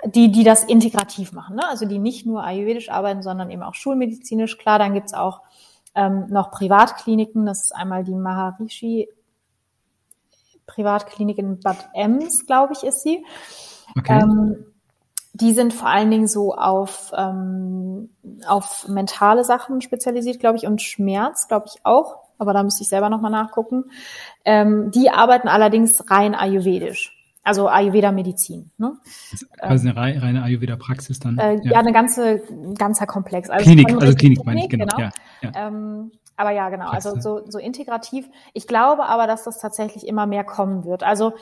[0.05, 1.55] die, die das integrativ machen.
[1.55, 1.67] Ne?
[1.67, 4.57] Also die nicht nur ayurvedisch arbeiten, sondern eben auch schulmedizinisch.
[4.57, 5.41] Klar, dann gibt's auch
[5.95, 7.45] ähm, noch Privatkliniken.
[7.45, 9.09] Das ist einmal die Maharishi
[10.65, 13.25] Privatklinik in Bad Ems, glaube ich, ist sie.
[13.97, 14.21] Okay.
[14.21, 14.65] Ähm,
[15.33, 18.11] die sind vor allen Dingen so auf, ähm,
[18.47, 22.22] auf mentale Sachen spezialisiert, glaube ich, und Schmerz, glaube ich, auch.
[22.37, 23.85] Aber da müsste ich selber nochmal nachgucken.
[24.45, 27.17] Ähm, die arbeiten allerdings rein ayurvedisch.
[27.45, 28.71] Also Ayurveda-Medizin.
[28.77, 28.93] Ne?
[29.59, 31.37] Also eine reine, Ayurveda-Praxis dann?
[31.37, 31.71] Äh, ja.
[31.73, 32.41] ja, eine ganze,
[32.77, 33.49] ganzer Komplex.
[33.49, 34.85] Also Klinik, also Klinik meine ich, genau.
[34.85, 34.99] genau.
[34.99, 35.11] Ja,
[35.41, 35.67] ja.
[35.67, 38.27] Ähm, aber ja, genau, also so, so integrativ.
[38.53, 41.03] Ich glaube aber, dass das tatsächlich immer mehr kommen wird.
[41.03, 41.33] Also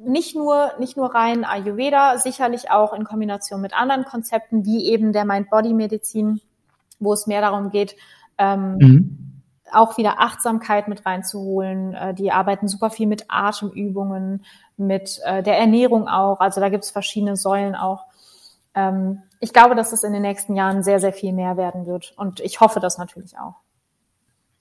[0.00, 5.12] nicht nur, nicht nur rein Ayurveda, sicherlich auch in Kombination mit anderen Konzepten, wie eben
[5.12, 6.40] der Mind-Body-Medizin,
[7.00, 7.96] wo es mehr darum geht,
[8.38, 9.27] ähm, mhm.
[9.72, 11.94] Auch wieder Achtsamkeit mit reinzuholen.
[11.94, 14.44] Äh, die arbeiten super viel mit Atemübungen,
[14.76, 16.40] mit äh, der Ernährung auch.
[16.40, 18.06] Also da gibt es verschiedene Säulen auch.
[18.74, 22.14] Ähm, ich glaube, dass es in den nächsten Jahren sehr, sehr viel mehr werden wird.
[22.16, 23.54] Und ich hoffe das natürlich auch.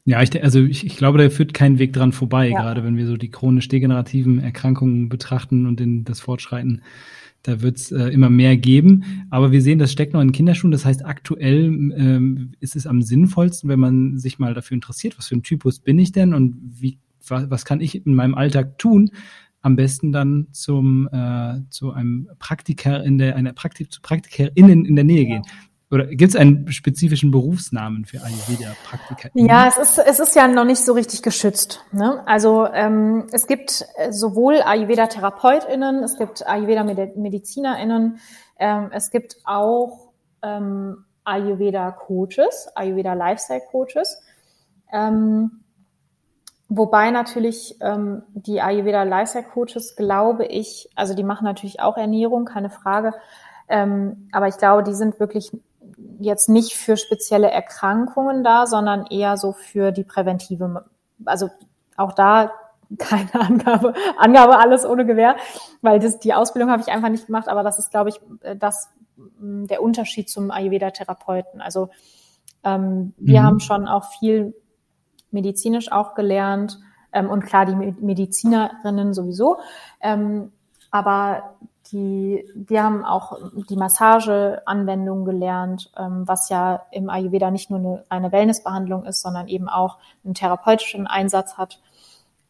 [0.08, 2.62] Ja, ich, also ich, ich glaube, da führt kein Weg dran vorbei, ja.
[2.62, 6.82] gerade wenn wir so die chronisch degenerativen Erkrankungen betrachten und in das Fortschreiten.
[7.44, 9.28] Da wird es äh, immer mehr geben.
[9.32, 10.72] Aber wir sehen, das steckt noch in Kinderschuhen.
[10.72, 15.28] Das heißt, aktuell ähm, ist es am sinnvollsten, wenn man sich mal dafür interessiert, was
[15.28, 18.78] für ein Typus bin ich denn und wie, was, was kann ich in meinem Alltag
[18.78, 19.12] tun,
[19.60, 24.96] am besten dann zum äh, zu einem Praktiker in der einer Praktik zu PraktikerInnen in
[24.96, 25.42] der Nähe gehen.
[25.90, 29.30] Oder gibt es einen spezifischen Berufsnamen für Ayurveda-Praktiker?
[29.36, 31.86] Ja, es ist, es ist ja noch nicht so richtig geschützt.
[31.94, 32.24] Ne?
[32.26, 38.20] Also ähm, es gibt äh, sowohl Ayurveda-TherapeutInnen, es gibt Ayurveda-MedizinerInnen,
[38.60, 40.10] ähm, es gibt auch
[40.42, 44.22] ähm, Ayurveda-Coaches, Ayurveda-Lifestyle-Coaches.
[44.92, 45.64] Ähm,
[46.68, 53.14] wobei natürlich ähm, die Ayurveda-Lifestyle-Coaches, glaube ich, also die machen natürlich auch Ernährung, keine Frage,
[53.70, 55.52] ähm, aber ich glaube, die sind wirklich
[56.20, 60.86] jetzt nicht für spezielle Erkrankungen da, sondern eher so für die präventive,
[61.26, 61.50] also
[61.96, 62.52] auch da
[62.98, 65.36] keine Angabe, Angabe alles ohne Gewehr,
[65.82, 68.22] weil das, die Ausbildung habe ich einfach nicht gemacht, aber das ist, glaube ich,
[68.58, 68.90] das
[69.40, 71.60] der Unterschied zum Ayurveda-Therapeuten.
[71.60, 71.90] Also
[72.64, 73.46] ähm, wir mhm.
[73.46, 74.54] haben schon auch viel
[75.32, 76.80] medizinisch auch gelernt
[77.12, 79.58] ähm, und klar die Medizinerinnen sowieso.
[80.02, 80.52] Ähm,
[80.92, 81.56] aber
[81.92, 83.38] die, die haben auch
[83.70, 89.48] die Massageanwendung gelernt, ähm, was ja im Ayurveda nicht nur eine, eine Wellnessbehandlung ist, sondern
[89.48, 91.80] eben auch einen therapeutischen Einsatz hat.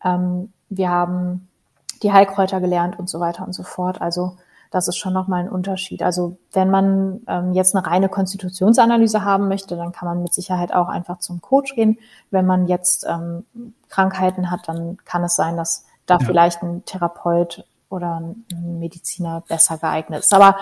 [0.03, 1.47] Ähm, wir haben
[2.03, 4.01] die Heilkräuter gelernt und so weiter und so fort.
[4.01, 4.37] Also
[4.71, 6.03] das ist schon nochmal ein Unterschied.
[6.03, 10.73] Also wenn man ähm, jetzt eine reine Konstitutionsanalyse haben möchte, dann kann man mit Sicherheit
[10.73, 11.97] auch einfach zum Coach gehen.
[12.31, 13.45] Wenn man jetzt ähm,
[13.89, 16.25] Krankheiten hat, dann kann es sein, dass da ja.
[16.25, 20.33] vielleicht ein Therapeut oder ein Mediziner besser geeignet ist.
[20.33, 20.57] Aber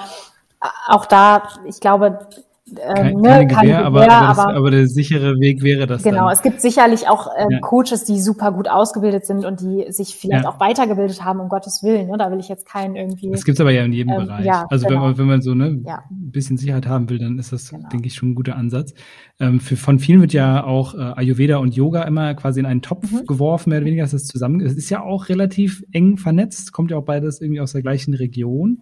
[0.62, 2.28] äh, auch da, ich glaube,
[2.74, 6.02] Kein, ne, keine Gewähr, Gewähr aber, aber, das, aber, der sichere Weg wäre das.
[6.02, 6.34] Genau, dann.
[6.34, 7.60] es gibt sicherlich auch äh, ja.
[7.60, 10.50] Coaches, die super gut ausgebildet sind und die sich vielleicht ja.
[10.50, 12.08] auch weitergebildet haben, um Gottes Willen.
[12.08, 12.18] Ne?
[12.18, 13.30] Da will ich jetzt keinen irgendwie.
[13.30, 14.46] Das gibt's aber ja in jedem ähm, Bereich.
[14.46, 15.02] Ja, also genau.
[15.02, 17.88] wenn, man, wenn man so ne, ein bisschen Sicherheit haben will, dann ist das, genau.
[17.90, 18.96] denke ich, schon ein guter Ansatz.
[19.40, 22.82] Ähm, für, von vielen wird ja auch äh, Ayurveda und Yoga immer quasi in einen
[22.82, 23.28] Topf mhm.
[23.28, 26.90] geworfen, mehr oder weniger, dass das zusammen Es ist ja auch relativ eng vernetzt, kommt
[26.90, 28.82] ja auch beides irgendwie aus der gleichen Region.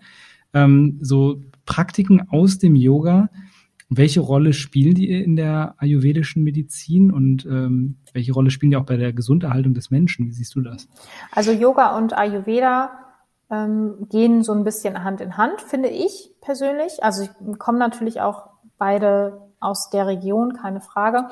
[0.54, 3.30] Ähm, so Praktiken aus dem Yoga,
[3.98, 8.86] welche Rolle spielen die in der ayurvedischen Medizin und ähm, welche Rolle spielen die auch
[8.86, 10.28] bei der Gesunderhaltung des Menschen?
[10.28, 10.88] Wie siehst du das?
[11.32, 12.92] Also Yoga und Ayurveda
[13.50, 17.04] ähm, gehen so ein bisschen Hand in Hand, finde ich persönlich.
[17.04, 21.30] Also ich komme natürlich auch beide aus der Region, keine Frage.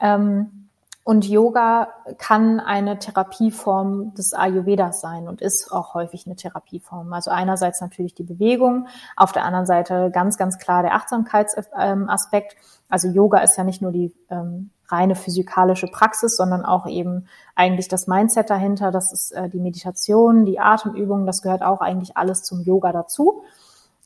[0.00, 0.65] Ähm,
[1.06, 1.86] und Yoga
[2.18, 7.12] kann eine Therapieform des Ayurvedas sein und ist auch häufig eine Therapieform.
[7.12, 12.56] Also einerseits natürlich die Bewegung, auf der anderen Seite ganz, ganz klar der Achtsamkeitsaspekt.
[12.88, 17.86] Also Yoga ist ja nicht nur die ähm, reine physikalische Praxis, sondern auch eben eigentlich
[17.86, 18.90] das Mindset dahinter.
[18.90, 23.44] Das ist äh, die Meditation, die Atemübungen, das gehört auch eigentlich alles zum Yoga dazu.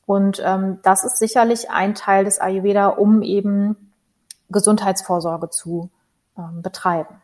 [0.04, 3.90] Und ähm, das ist sicherlich ein Teil des Ayurveda, um eben
[4.50, 5.88] Gesundheitsvorsorge zu
[6.38, 7.16] ähm, betreiben.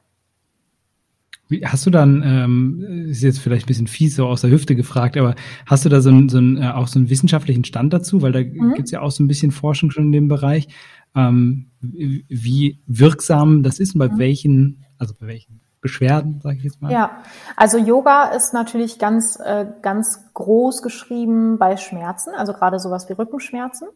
[1.65, 5.17] Hast du dann, ähm, ist jetzt vielleicht ein bisschen fies so aus der Hüfte gefragt,
[5.17, 8.21] aber hast du da so, ein, so ein, äh, auch so einen wissenschaftlichen Stand dazu?
[8.21, 8.75] Weil da mhm.
[8.75, 10.67] gibt's ja auch so ein bisschen Forschung schon in dem Bereich,
[11.15, 14.19] ähm, wie wirksam das ist und bei mhm.
[14.19, 16.91] welchen, also bei welchen Beschwerden, sage ich jetzt mal.
[16.91, 17.23] Ja,
[17.55, 23.13] also Yoga ist natürlich ganz, äh, ganz groß geschrieben bei Schmerzen, also gerade sowas wie
[23.13, 23.87] Rückenschmerzen.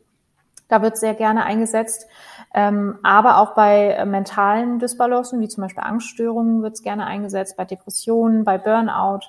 [0.68, 2.06] Da wird sehr gerne eingesetzt.
[2.53, 7.57] Ähm, aber auch bei äh, mentalen Dysbalancen, wie zum Beispiel Angststörungen, wird es gerne eingesetzt,
[7.57, 9.20] bei Depressionen, bei Burnout.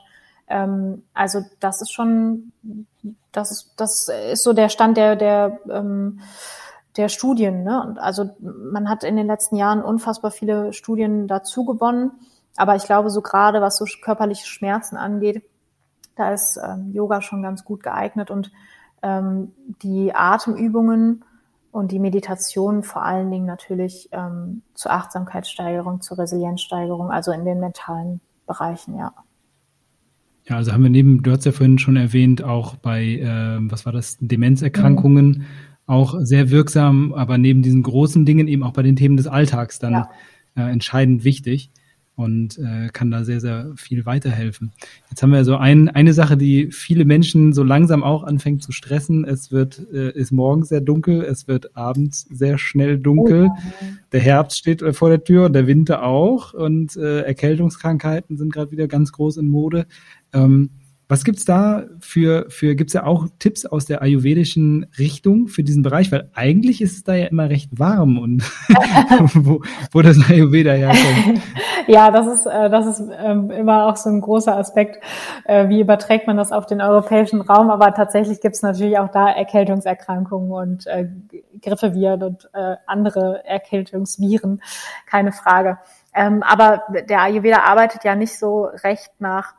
[0.47, 2.51] Ähm, also das ist schon,
[3.31, 6.19] das ist, das ist so der Stand der, der, ähm,
[6.97, 7.63] der Studien.
[7.63, 7.83] Ne?
[7.83, 12.11] Und also man hat in den letzten Jahren unfassbar viele Studien dazu gewonnen.
[12.57, 15.43] Aber ich glaube, so gerade was so körperliche Schmerzen angeht,
[16.15, 18.51] da ist ähm, Yoga schon ganz gut geeignet und
[19.01, 21.23] ähm, die Atemübungen
[21.71, 27.59] und die Meditation vor allen Dingen natürlich ähm, zur Achtsamkeitssteigerung, zur Resilienzsteigerung, also in den
[27.59, 29.13] mentalen Bereichen, ja.
[30.45, 33.85] Ja, also haben wir neben, du hast ja vorhin schon erwähnt, auch bei, äh, was
[33.85, 35.45] war das, Demenzerkrankungen mhm.
[35.85, 39.79] auch sehr wirksam, aber neben diesen großen Dingen eben auch bei den Themen des Alltags
[39.79, 40.09] dann ja.
[40.55, 41.71] äh, entscheidend wichtig.
[42.21, 44.71] Und äh, kann da sehr, sehr viel weiterhelfen.
[45.09, 48.71] Jetzt haben wir so ein, eine Sache, die viele Menschen so langsam auch anfängt zu
[48.71, 49.25] stressen.
[49.25, 53.49] Es wird, äh, ist morgens sehr dunkel, es wird abends sehr schnell dunkel.
[53.51, 53.85] Oh.
[54.11, 58.71] Der Herbst steht vor der Tür und der Winter auch und äh, Erkältungskrankheiten sind gerade
[58.71, 59.85] wieder ganz groß in Mode.
[60.33, 60.69] Ähm,
[61.11, 65.83] was gibt's da für, für gibt's ja auch Tipps aus der ayurvedischen Richtung für diesen
[65.83, 66.09] Bereich?
[66.09, 68.43] Weil eigentlich ist es da ja immer recht warm und
[69.33, 71.41] wo, wo das Ayurveda herkommt.
[71.87, 75.03] Ja, das ist, äh, das ist ähm, immer auch so ein großer Aspekt.
[75.45, 77.71] Äh, wie überträgt man das auf den europäischen Raum?
[77.71, 81.09] Aber tatsächlich gibt's natürlich auch da Erkältungserkrankungen und äh,
[81.61, 82.49] Grippeviren und
[82.85, 84.61] andere Erkältungsviren,
[85.07, 85.79] keine Frage.
[86.13, 89.55] Ähm, aber der Ayurveda arbeitet ja nicht so recht nach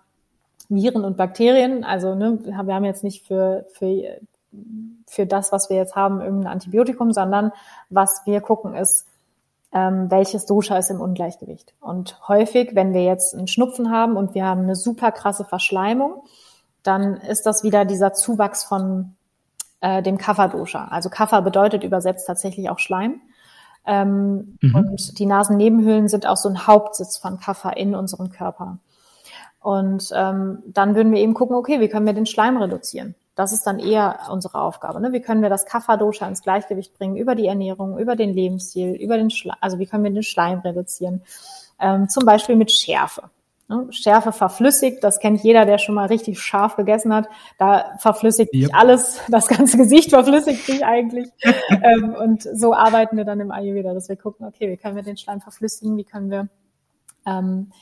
[0.74, 1.84] Viren und Bakterien.
[1.84, 4.20] Also ne, wir haben jetzt nicht für, für,
[5.06, 7.52] für das, was wir jetzt haben, irgendein Antibiotikum, sondern
[7.90, 9.06] was wir gucken ist,
[9.72, 11.74] ähm, welches Dosha ist im Ungleichgewicht.
[11.80, 16.22] Und häufig, wenn wir jetzt einen Schnupfen haben und wir haben eine super krasse Verschleimung,
[16.82, 19.14] dann ist das wieder dieser Zuwachs von
[19.80, 20.88] äh, dem Kapha-Dosha.
[20.88, 23.20] Also Kapha bedeutet übersetzt tatsächlich auch Schleim.
[23.84, 24.74] Ähm, mhm.
[24.74, 28.78] Und die Nasennebenhöhlen sind auch so ein Hauptsitz von Kapha in unserem Körper.
[29.62, 33.14] Und ähm, dann würden wir eben gucken, okay, wie können wir den Schleim reduzieren?
[33.34, 35.00] Das ist dann eher unsere Aufgabe.
[35.00, 35.12] Ne?
[35.12, 39.16] Wie können wir das Kapha-Dosha ins Gleichgewicht bringen über die Ernährung, über den Lebensstil, über
[39.16, 41.22] den Schleim, also wie können wir den Schleim reduzieren?
[41.80, 43.30] Ähm, zum Beispiel mit Schärfe.
[43.68, 43.86] Ne?
[43.90, 47.28] Schärfe verflüssigt, das kennt jeder, der schon mal richtig scharf gegessen hat.
[47.56, 48.64] Da verflüssigt yep.
[48.64, 51.30] sich alles, das ganze Gesicht verflüssigt sich eigentlich.
[51.70, 55.02] ähm, und so arbeiten wir dann im Ayurveda, dass wir gucken, okay, wie können wir
[55.02, 56.48] den Schleim verflüssigen, wie können wir
[57.24, 57.72] ähm,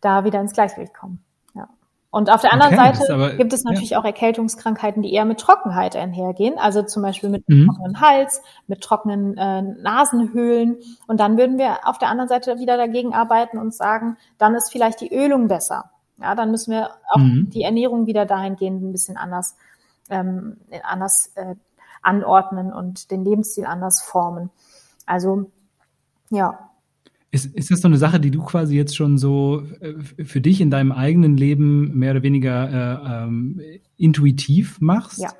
[0.00, 1.22] da wieder ins Gleichgewicht kommen.
[1.54, 1.68] Ja.
[2.10, 4.00] Und auf der anderen okay, Seite aber, gibt es natürlich ja.
[4.00, 7.66] auch Erkältungskrankheiten, die eher mit Trockenheit einhergehen, also zum Beispiel mit mhm.
[7.66, 10.78] trockenen Hals, mit trockenen äh, Nasenhöhlen.
[11.06, 14.72] Und dann würden wir auf der anderen Seite wieder dagegen arbeiten und sagen, dann ist
[14.72, 15.90] vielleicht die Ölung besser.
[16.20, 17.48] Ja, dann müssen wir auch mhm.
[17.50, 19.56] die Ernährung wieder dahingehend ein bisschen anders,
[20.10, 21.54] ähm, anders äh,
[22.02, 24.50] anordnen und den Lebensstil anders formen.
[25.06, 25.50] Also
[26.30, 26.69] ja,
[27.30, 30.60] ist, ist das so eine Sache, die du quasi jetzt schon so äh, für dich
[30.60, 33.60] in deinem eigenen Leben mehr oder weniger äh, ähm,
[33.96, 35.18] intuitiv machst?
[35.18, 35.30] Ja.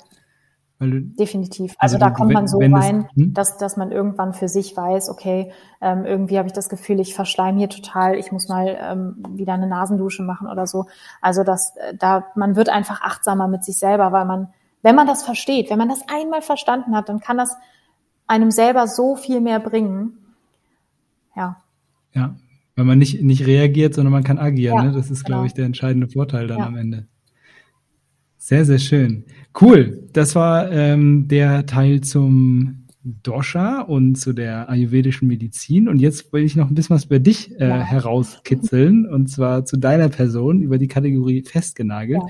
[0.78, 1.74] Du, Definitiv.
[1.78, 3.34] Also, also da kommt man so rein, das, hm?
[3.34, 7.14] dass, dass man irgendwann für sich weiß, okay, ähm, irgendwie habe ich das Gefühl, ich
[7.14, 10.86] verschleim hier total, ich muss mal ähm, wieder eine Nasendusche machen oder so.
[11.20, 14.48] Also das, äh, da, man wird einfach achtsamer mit sich selber, weil man,
[14.80, 17.54] wenn man das versteht, wenn man das einmal verstanden hat, dann kann das
[18.26, 20.34] einem selber so viel mehr bringen.
[21.36, 21.60] Ja.
[22.14, 22.36] Ja,
[22.76, 24.76] weil man nicht, nicht reagiert, sondern man kann agieren.
[24.76, 24.92] Ja, ne?
[24.92, 25.38] Das ist, genau.
[25.38, 26.66] glaube ich, der entscheidende Vorteil dann ja.
[26.66, 27.06] am Ende.
[28.36, 29.24] Sehr, sehr schön.
[29.60, 30.08] Cool.
[30.12, 35.88] Das war ähm, der Teil zum Dosha und zu der ayurvedischen Medizin.
[35.88, 37.80] Und jetzt will ich noch ein bisschen was über dich äh, ja.
[37.80, 42.22] herauskitzeln, und zwar zu deiner Person über die Kategorie festgenagelt.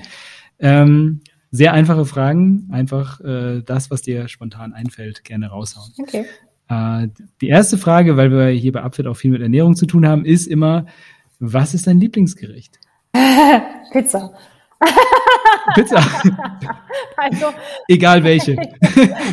[0.59, 5.91] Ähm, sehr einfache Fragen, einfach äh, das, was dir spontan einfällt, gerne raushauen.
[5.97, 6.25] Okay.
[6.71, 7.09] Äh,
[7.41, 10.23] die erste Frage, weil wir hier bei Upfit auch viel mit Ernährung zu tun haben,
[10.23, 10.85] ist immer,
[11.39, 12.79] was ist dein Lieblingsgericht?
[13.91, 14.31] Pizza.
[15.75, 16.01] Pizza.
[17.17, 17.53] Also,
[17.87, 18.55] Egal welche.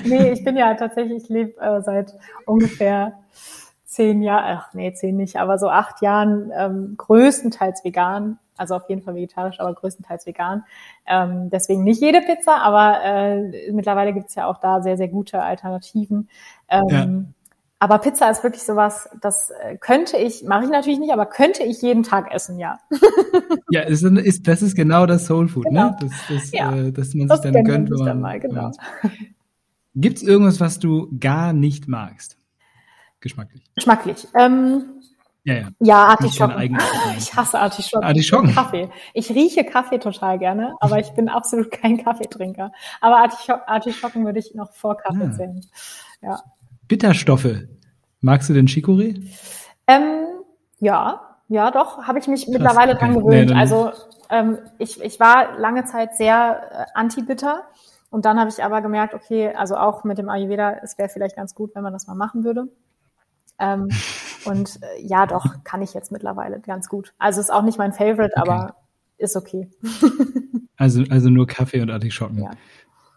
[0.05, 2.13] nee, ich bin ja tatsächlich, ich lebe äh, seit
[2.45, 3.15] ungefähr
[3.87, 8.89] zehn Jahren, ach nee, zehn nicht, aber so acht Jahren ähm, größtenteils vegan, also auf
[8.89, 10.65] jeden Fall vegetarisch, aber größtenteils vegan.
[11.07, 15.43] Ähm, deswegen nicht jede Pizza, aber äh, mittlerweile gibt's ja auch da sehr, sehr gute
[15.43, 16.29] Alternativen.
[16.69, 17.35] Ähm, ja.
[17.81, 21.63] Aber Pizza ist wirklich sowas, das äh, könnte ich, mache ich natürlich nicht, aber könnte
[21.63, 22.79] ich jeden Tag essen, ja.
[23.71, 25.71] ja, ist, ist, das ist genau das Soul Food, ne?
[25.71, 25.91] genau.
[25.91, 25.97] ne?
[26.01, 26.75] Das, das, ja.
[26.75, 27.91] äh, dass man sich dann gönnt.
[27.91, 28.73] Wenn man, dann mal, genau.
[29.95, 32.37] Gibt es irgendwas, was du gar nicht magst?
[33.21, 33.63] Geschmacklich.
[33.75, 34.27] Geschmacklich.
[34.35, 34.98] Ähm,
[35.49, 35.69] ja, ja.
[35.81, 36.79] Ja, Artischocken.
[37.17, 38.07] Ich hasse Artischocken.
[38.07, 38.55] Artischocken.
[38.55, 38.91] Kaffee.
[39.15, 42.71] Ich rieche Kaffee total gerne, aber ich bin absolut kein Kaffeetrinker.
[43.01, 43.29] Aber
[43.67, 45.27] Artischocken würde ich noch vor Kaffee ja.
[45.27, 45.33] Ah.
[45.33, 45.61] zählen.
[46.23, 46.41] Ja.
[46.87, 47.67] Bitterstoffe.
[48.21, 49.23] Magst du den Chicorée?
[49.87, 50.27] Ähm,
[50.81, 53.01] ja, ja, doch, habe ich mich Krass, mittlerweile okay.
[53.01, 53.51] dran gewöhnt.
[53.51, 53.93] Nee, also
[54.29, 57.65] ähm, ich, ich war lange Zeit sehr äh, anti-bitter
[58.11, 61.37] und dann habe ich aber gemerkt, okay, also auch mit dem Ayurveda, es wäre vielleicht
[61.37, 62.69] ganz gut, wenn man das mal machen würde.
[63.59, 63.89] Ähm,
[64.45, 67.15] und äh, ja, doch, kann ich jetzt mittlerweile ganz gut.
[67.19, 68.51] Also ist auch nicht mein Favorite, okay.
[68.51, 68.77] aber
[69.19, 69.69] ist okay.
[70.77, 72.43] also, also nur Kaffee und Artischocken.
[72.43, 72.51] Ja.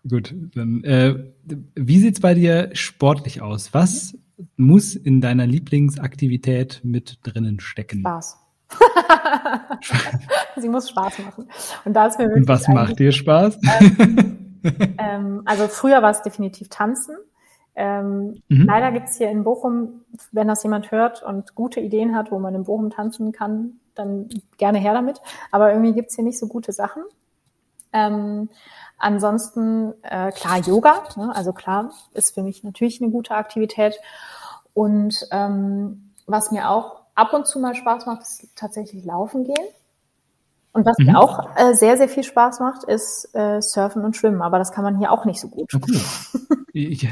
[0.10, 1.32] Gut, dann äh,
[1.76, 3.72] wie sieht's bei dir sportlich aus?
[3.74, 4.18] Was
[4.58, 8.00] muss in deiner Lieblingsaktivität mit drinnen stecken?
[8.00, 8.40] Spaß.
[10.58, 11.48] Sie muss Spaß machen.
[11.86, 12.42] Und da ist mir wirklich.
[12.42, 13.60] Und was macht dir Spaß?
[13.64, 14.58] Ähm,
[14.98, 17.16] ähm, also früher war es definitiv Tanzen.
[17.84, 18.68] Ähm, mhm.
[18.68, 20.02] Leider gibt's hier in Bochum,
[20.32, 24.30] wenn das jemand hört und gute Ideen hat, wo man in Bochum tanzen kann, dann
[24.58, 25.20] gerne her damit.
[25.50, 27.02] Aber irgendwie gibt's hier nicht so gute Sachen.
[27.92, 28.50] Ähm,
[29.00, 31.06] ansonsten, äh, klar, Yoga.
[31.16, 31.36] Ne?
[31.36, 34.00] Also klar, ist für mich natürlich eine gute Aktivität.
[34.76, 39.68] Und ähm, was mir auch ab und zu mal Spaß macht, ist tatsächlich laufen gehen.
[40.72, 41.08] Und was mhm.
[41.08, 44.44] mir auch äh, sehr, sehr viel Spaß macht, ist äh, Surfen und Schwimmen.
[44.44, 45.74] Aber das kann man hier auch nicht so gut.
[45.74, 46.00] Okay.
[46.74, 47.10] ja,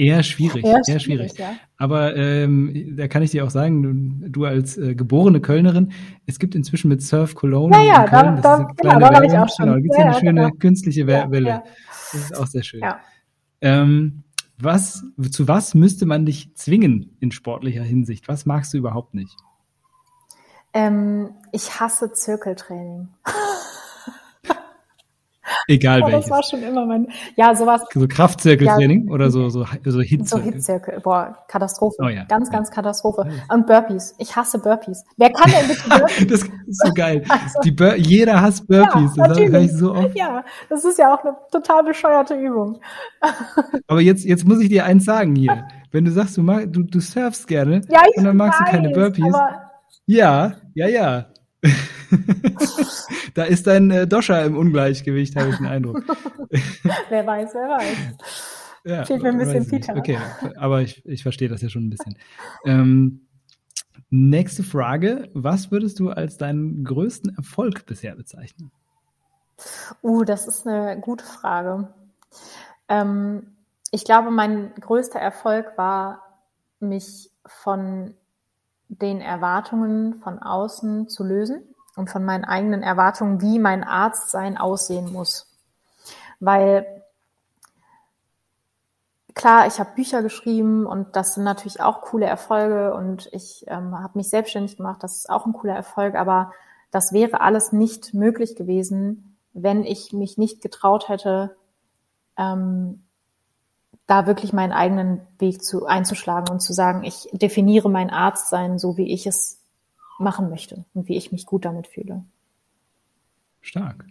[0.00, 1.38] eher schwierig, eher, eher schwierig.
[1.38, 1.56] Ja.
[1.76, 5.92] Aber ähm, da kann ich dir auch sagen, du, du als äh, geborene Kölnerin,
[6.26, 9.24] es gibt inzwischen mit Surf Cologne ja, ja, in Köln, da, da, genau, da war
[9.24, 9.66] ich auch schon.
[9.66, 10.50] Genau, da gibt es ja, eine schöne genau.
[10.58, 11.62] künstliche Welle.
[12.12, 12.82] Das ist auch sehr schön.
[13.60, 14.22] Ähm,
[14.58, 18.28] was, zu was müsste man dich zwingen in sportlicher Hinsicht?
[18.28, 19.36] Was magst du überhaupt nicht?
[20.72, 23.08] Ähm, ich hasse Zirkeltraining.
[25.70, 26.22] Egal oh, welches.
[26.22, 27.06] Das war schon immer mein,
[27.36, 27.82] ja, sowas.
[27.94, 30.26] So Kraftzirkeltraining ja, oder so, so, so Hitzirkel?
[30.26, 31.96] So Hitzirkel, boah, Katastrophe.
[32.00, 32.24] Oh, ja.
[32.24, 33.30] Ganz, ganz Katastrophe.
[33.48, 34.16] Und Burpees.
[34.18, 35.04] Ich hasse Burpees.
[35.16, 36.26] Wer kann denn bitte Burpees?
[36.26, 37.24] das ist so geil.
[37.30, 39.14] Also, jeder hasst Burpees.
[39.16, 40.16] Ja, das ich so oft.
[40.16, 42.80] Ja, das ist ja auch eine total bescheuerte Übung.
[43.86, 45.68] Aber jetzt, jetzt muss ich dir eins sagen hier.
[45.92, 48.72] Wenn du sagst, du, mag, du, du surfst gerne ja, und dann magst weiß, du
[48.72, 49.34] keine Burpees.
[50.06, 51.26] Ja, ja, ja.
[53.34, 56.02] da ist dein äh, Dosha im Ungleichgewicht, habe ich den Eindruck.
[57.08, 57.96] wer weiß, wer weiß.
[58.84, 59.94] Ja, Fehlt mir ein bisschen Peter.
[59.96, 60.18] Okay,
[60.56, 62.16] aber ich, ich verstehe das ja schon ein bisschen.
[62.64, 63.26] Ähm,
[64.08, 65.28] nächste Frage.
[65.34, 68.70] Was würdest du als deinen größten Erfolg bisher bezeichnen?
[70.02, 71.92] Uh, das ist eine gute Frage.
[72.88, 73.56] Ähm,
[73.90, 76.22] ich glaube, mein größter Erfolg war,
[76.80, 78.14] mich von
[78.90, 81.62] den Erwartungen von außen zu lösen
[81.96, 85.46] und von meinen eigenen Erwartungen, wie mein Arztsein aussehen muss.
[86.40, 86.86] Weil
[89.34, 93.98] klar, ich habe Bücher geschrieben und das sind natürlich auch coole Erfolge und ich ähm,
[93.98, 96.52] habe mich selbstständig gemacht, das ist auch ein cooler Erfolg, aber
[96.90, 101.56] das wäre alles nicht möglich gewesen, wenn ich mich nicht getraut hätte,
[102.36, 103.04] ähm,
[104.10, 108.96] da wirklich meinen eigenen Weg zu, einzuschlagen und zu sagen, ich definiere mein Arztsein so,
[108.96, 109.60] wie ich es
[110.18, 112.24] machen möchte und wie ich mich gut damit fühle.
[113.60, 114.04] Stark.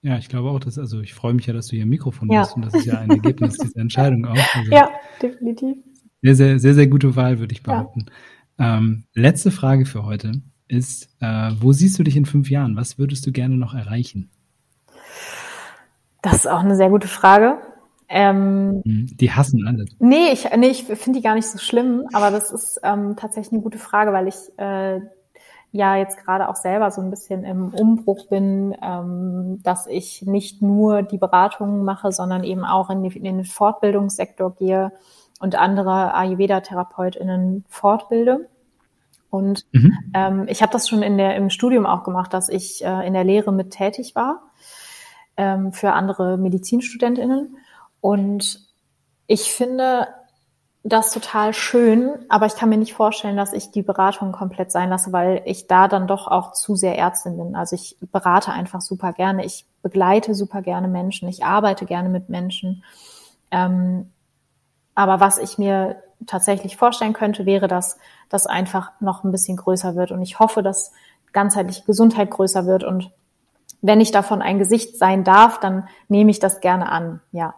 [0.00, 2.30] Ja, ich glaube auch, dass, also ich freue mich ja, dass du hier im Mikrofon
[2.30, 2.40] ja.
[2.40, 4.54] bist und das ist ja ein Ergebnis dieser Entscheidung auch.
[4.54, 4.90] Also ja,
[5.20, 5.76] definitiv.
[6.22, 8.06] Sehr, sehr, sehr, sehr gute Wahl, würde ich behaupten.
[8.58, 8.78] Ja.
[8.78, 12.76] Ähm, letzte Frage für heute ist, äh, wo siehst du dich in fünf Jahren?
[12.76, 14.30] Was würdest du gerne noch erreichen?
[16.22, 17.58] Das ist auch eine sehr gute Frage.
[18.08, 19.06] Ähm, mhm.
[19.16, 19.86] die hassen alle.
[19.98, 23.52] Nee, ich, nee, ich finde die gar nicht so schlimm, aber das ist ähm, tatsächlich
[23.52, 25.00] eine gute Frage, weil ich äh,
[25.72, 30.62] ja jetzt gerade auch selber so ein bisschen im Umbruch bin, ähm, dass ich nicht
[30.62, 34.92] nur die Beratungen mache, sondern eben auch in, die, in den Fortbildungssektor gehe
[35.40, 38.48] und andere Ayurveda-TherapeutInnen fortbilde.
[39.30, 39.98] Und mhm.
[40.14, 43.14] ähm, ich habe das schon in der, im Studium auch gemacht, dass ich äh, in
[43.14, 44.42] der Lehre mit tätig war
[45.36, 47.56] ähm, für andere MedizinstudentInnen.
[48.04, 48.60] Und
[49.26, 50.08] ich finde
[50.82, 54.90] das total schön, aber ich kann mir nicht vorstellen, dass ich die Beratung komplett sein
[54.90, 57.56] lasse, weil ich da dann doch auch zu sehr Ärztin bin.
[57.56, 62.28] Also ich berate einfach super gerne, ich begleite super gerne Menschen, ich arbeite gerne mit
[62.28, 62.84] Menschen.
[63.50, 64.12] Ähm,
[64.94, 65.96] aber was ich mir
[66.26, 67.96] tatsächlich vorstellen könnte, wäre, dass
[68.28, 70.10] das einfach noch ein bisschen größer wird.
[70.10, 70.92] Und ich hoffe, dass
[71.32, 72.84] ganzheitliche Gesundheit größer wird.
[72.84, 73.10] Und
[73.80, 77.54] wenn ich davon ein Gesicht sein darf, dann nehme ich das gerne an, ja.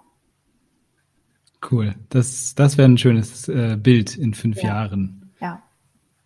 [1.71, 1.95] Cool.
[2.11, 4.69] Das, das wäre ein schönes äh, Bild in fünf ja.
[4.69, 5.31] Jahren.
[5.41, 5.63] Ja.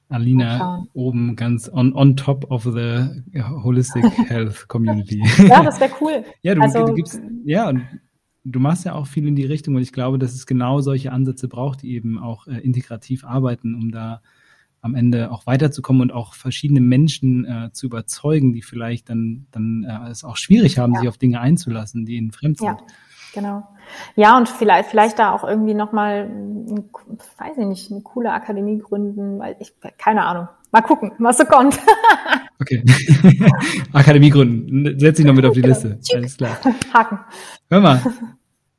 [0.08, 3.22] Alina oben ganz on, on top of the
[3.62, 5.22] Holistic Health Community.
[5.46, 6.24] ja, das wäre cool.
[6.42, 7.72] ja, du, also, du gibst, ja,
[8.44, 11.12] du machst ja auch viel in die Richtung und ich glaube, dass es genau solche
[11.12, 14.20] Ansätze braucht, die eben auch äh, integrativ arbeiten, um da
[14.82, 19.84] am Ende auch weiterzukommen und auch verschiedene Menschen äh, zu überzeugen, die vielleicht dann, dann
[19.84, 21.00] äh, es auch schwierig haben, ja.
[21.00, 22.68] sich auf Dinge einzulassen, die ihnen fremd sind.
[22.68, 22.78] Ja.
[23.32, 23.68] Genau.
[24.16, 26.30] Ja, und vielleicht, vielleicht da auch irgendwie nochmal,
[27.38, 30.48] weiß ich nicht, eine coole Akademie gründen, weil ich, keine Ahnung.
[30.72, 31.78] Mal gucken, was so kommt.
[32.60, 32.84] okay.
[33.92, 34.98] Akademie gründen.
[34.98, 35.98] Setz dich noch mit auf die Liste.
[36.14, 36.58] Alles klar.
[36.94, 37.18] Haken.
[37.68, 38.00] Hör mal.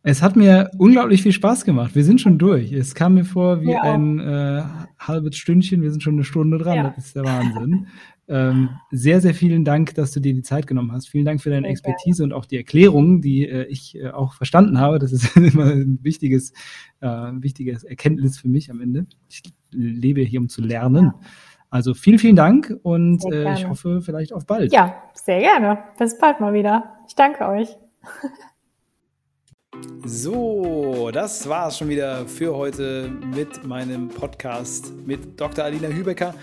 [0.03, 1.93] Es hat mir unglaublich viel Spaß gemacht.
[1.93, 2.72] Wir sind schon durch.
[2.72, 4.64] Es kam mir vor wie ein äh,
[4.99, 5.82] halbes Stündchen.
[5.82, 6.78] Wir sind schon eine Stunde dran.
[6.78, 6.93] Ja.
[6.95, 7.88] Das ist der Wahnsinn.
[8.32, 11.10] Ähm, sehr, sehr vielen Dank, dass du dir die Zeit genommen hast.
[11.10, 14.80] Vielen Dank für deine Expertise und auch die Erklärung, die äh, ich äh, auch verstanden
[14.80, 15.00] habe.
[15.00, 16.54] Das ist immer ein wichtiges,
[17.02, 19.06] äh, wichtiges Erkenntnis für mich am Ende.
[19.28, 21.08] Ich lebe hier, um zu lernen.
[21.08, 21.20] Ja.
[21.70, 24.72] Also vielen, vielen Dank und äh, ich hoffe vielleicht auf bald.
[24.72, 25.80] Ja, sehr gerne.
[26.00, 27.00] Bis bald mal wieder.
[27.10, 27.78] Ich danke euch.
[30.06, 35.66] So, das war's schon wieder für heute mit meinem Podcast mit Dr.
[35.66, 36.34] Alina Hübecker.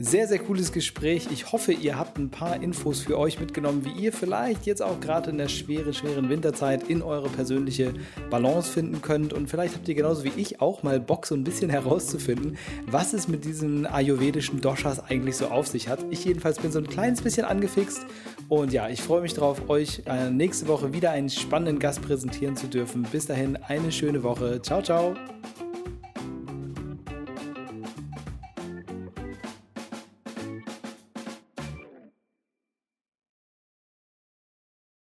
[0.00, 1.28] Sehr, sehr cooles Gespräch.
[1.30, 4.98] Ich hoffe, ihr habt ein paar Infos für euch mitgenommen, wie ihr vielleicht jetzt auch
[4.98, 7.94] gerade in der schweren, schweren Winterzeit in eure persönliche
[8.28, 9.32] Balance finden könnt.
[9.32, 13.12] Und vielleicht habt ihr genauso wie ich auch mal Bock, so ein bisschen herauszufinden, was
[13.12, 16.04] es mit diesen ayurvedischen Doshas eigentlich so auf sich hat.
[16.10, 18.04] Ich jedenfalls bin so ein kleines bisschen angefixt.
[18.48, 22.56] Und ja, ich freue mich darauf, euch äh, nächste Woche wieder einen spannenden Gast präsentieren
[22.56, 23.04] zu dürfen.
[23.04, 24.60] Bis dahin eine schöne Woche.
[24.60, 25.14] Ciao, ciao.